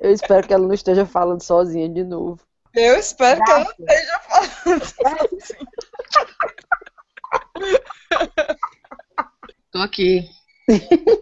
Eu 0.00 0.12
espero 0.12 0.46
que 0.46 0.54
ela 0.54 0.64
não 0.64 0.72
esteja 0.72 1.04
falando 1.04 1.42
sozinha 1.42 1.88
de 1.88 2.04
novo. 2.04 2.40
Eu 2.72 2.96
espero 2.96 3.42
que 3.42 3.50
ela 3.50 3.66
esteja 3.78 4.18
falando. 4.20 4.82
Tô 9.72 9.78
aqui. 9.80 10.28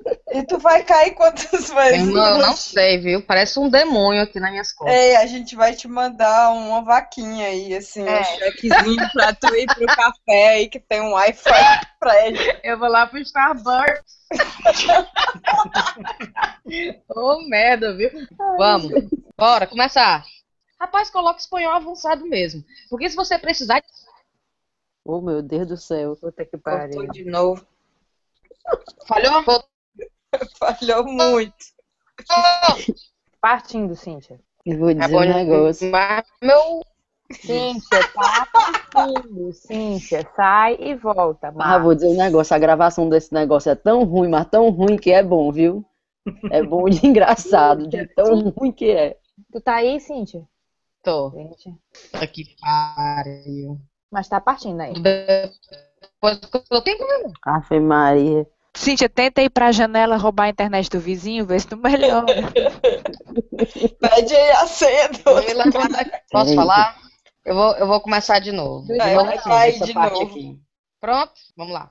Tu 0.48 0.58
vai 0.58 0.82
cair 0.84 1.12
quantas 1.14 1.68
vezes? 1.70 2.06
não, 2.12 2.26
eu 2.26 2.38
não 2.38 2.56
sei, 2.56 2.98
viu? 2.98 3.22
Parece 3.22 3.58
um 3.58 3.68
demônio 3.68 4.22
aqui 4.22 4.38
nas 4.38 4.50
minhas 4.50 4.72
costas. 4.72 4.96
Ei, 4.96 5.16
a 5.16 5.26
gente 5.26 5.56
vai 5.56 5.74
te 5.74 5.88
mandar 5.88 6.50
uma 6.52 6.82
vaquinha 6.82 7.48
aí, 7.48 7.74
assim, 7.76 8.06
É. 8.06 8.20
um 8.20 8.24
chequezinho 8.24 9.10
pra 9.12 9.34
tu 9.34 9.54
ir 9.54 9.66
pro 9.66 9.86
café 9.86 10.48
aí 10.48 10.68
que 10.68 10.78
tem 10.78 11.00
um 11.00 11.12
Wi-Fi 11.12 11.50
prédio. 11.98 12.60
Eu 12.62 12.78
vou 12.78 12.88
lá 12.88 13.06
pro 13.06 13.18
Starbucks. 13.18 14.16
Ô, 17.08 17.40
merda, 17.48 17.96
viu? 17.96 18.10
Vamos. 18.58 18.92
Bora, 19.36 19.66
começar. 19.66 20.24
Rapaz, 20.80 21.10
coloca 21.10 21.40
espanhol 21.40 21.72
avançado 21.72 22.26
mesmo. 22.26 22.62
Porque 22.90 23.08
se 23.08 23.16
você 23.16 23.38
precisar. 23.38 23.82
Oh, 25.04 25.20
meu 25.20 25.40
Deus 25.42 25.66
do 25.68 25.76
céu. 25.76 26.16
Puta 26.16 26.44
que 26.44 26.58
Cortou 26.58 27.06
de 27.08 27.24
novo. 27.24 27.64
Falhou? 29.06 29.42
Voltou. 29.44 29.64
Falhou 30.58 31.04
muito. 31.04 31.54
Partindo, 33.40 33.94
Cíntia. 33.94 34.40
Eu 34.64 34.78
vou 34.78 34.92
dizer 34.92 35.08
bom 35.08 35.22
um 35.22 35.32
negócio. 35.32 35.90
Mas 35.90 36.26
meu. 36.42 36.80
Cíntia, 37.32 38.00
tá 38.14 38.46
partindo. 38.92 39.52
Cíntia, 39.52 40.28
sai 40.34 40.76
e 40.80 40.94
volta. 40.94 41.52
Ah, 41.58 41.78
vou 41.78 41.94
dizer 41.94 42.08
um 42.08 42.16
negócio. 42.16 42.54
A 42.54 42.58
gravação 42.58 43.08
desse 43.08 43.32
negócio 43.32 43.70
é 43.70 43.74
tão 43.74 44.04
ruim, 44.04 44.28
mas 44.28 44.48
tão 44.48 44.70
ruim 44.70 44.96
que 44.96 45.10
é 45.10 45.22
bom, 45.22 45.50
viu? 45.50 45.84
É 46.50 46.62
bom 46.62 46.84
de 46.88 47.06
engraçado, 47.06 47.88
de 47.88 48.06
tão 48.14 48.50
ruim 48.50 48.72
que 48.72 48.90
é. 48.90 49.16
Tu 49.52 49.60
tá 49.60 49.76
aí, 49.76 50.00
Cíntia? 50.00 50.42
Tô. 51.02 51.30
Gente. 51.30 51.72
Aqui, 52.12 52.56
pariu. 52.60 53.78
Mas 54.10 54.28
tá 54.28 54.40
partindo 54.40 54.80
aí. 54.80 54.94
Depois 54.94 56.38
que 56.38 56.74
eu 56.74 56.82
tenho 56.82 56.98
que. 56.98 57.32
Ave 57.44 57.80
Maria. 57.80 58.46
Cíntia, 58.76 59.08
tenta 59.08 59.42
ir 59.42 59.50
pra 59.50 59.72
janela 59.72 60.16
roubar 60.16 60.44
a 60.44 60.48
internet 60.50 60.90
do 60.90 61.00
vizinho, 61.00 61.46
ver 61.46 61.60
se 61.60 61.66
tu 61.66 61.76
melhora. 61.76 62.26
Pede 64.00 64.34
aí 64.34 64.50
a 64.50 64.66
senha 64.66 65.08
do 65.08 65.18
Vou 65.24 65.42
me 65.42 65.54
levantar 65.54 65.88
daqui. 65.88 66.10
Posso 66.30 66.54
falar? 66.54 66.96
Eu 67.44 67.54
vou, 67.54 67.76
eu 67.76 67.86
vou 67.86 68.00
começar 68.00 68.38
de 68.38 68.52
novo. 68.52 68.86
Vai, 68.96 69.14
Eu 69.14 69.16
vou 69.16 69.24
vai, 69.24 69.36
assim, 69.36 69.48
vai 69.48 69.68
essa 69.70 69.84
de 69.86 69.94
novo. 69.94 70.22
aqui. 70.22 70.58
Pronto? 71.00 71.32
Vamos 71.56 71.72
lá. 71.72 71.90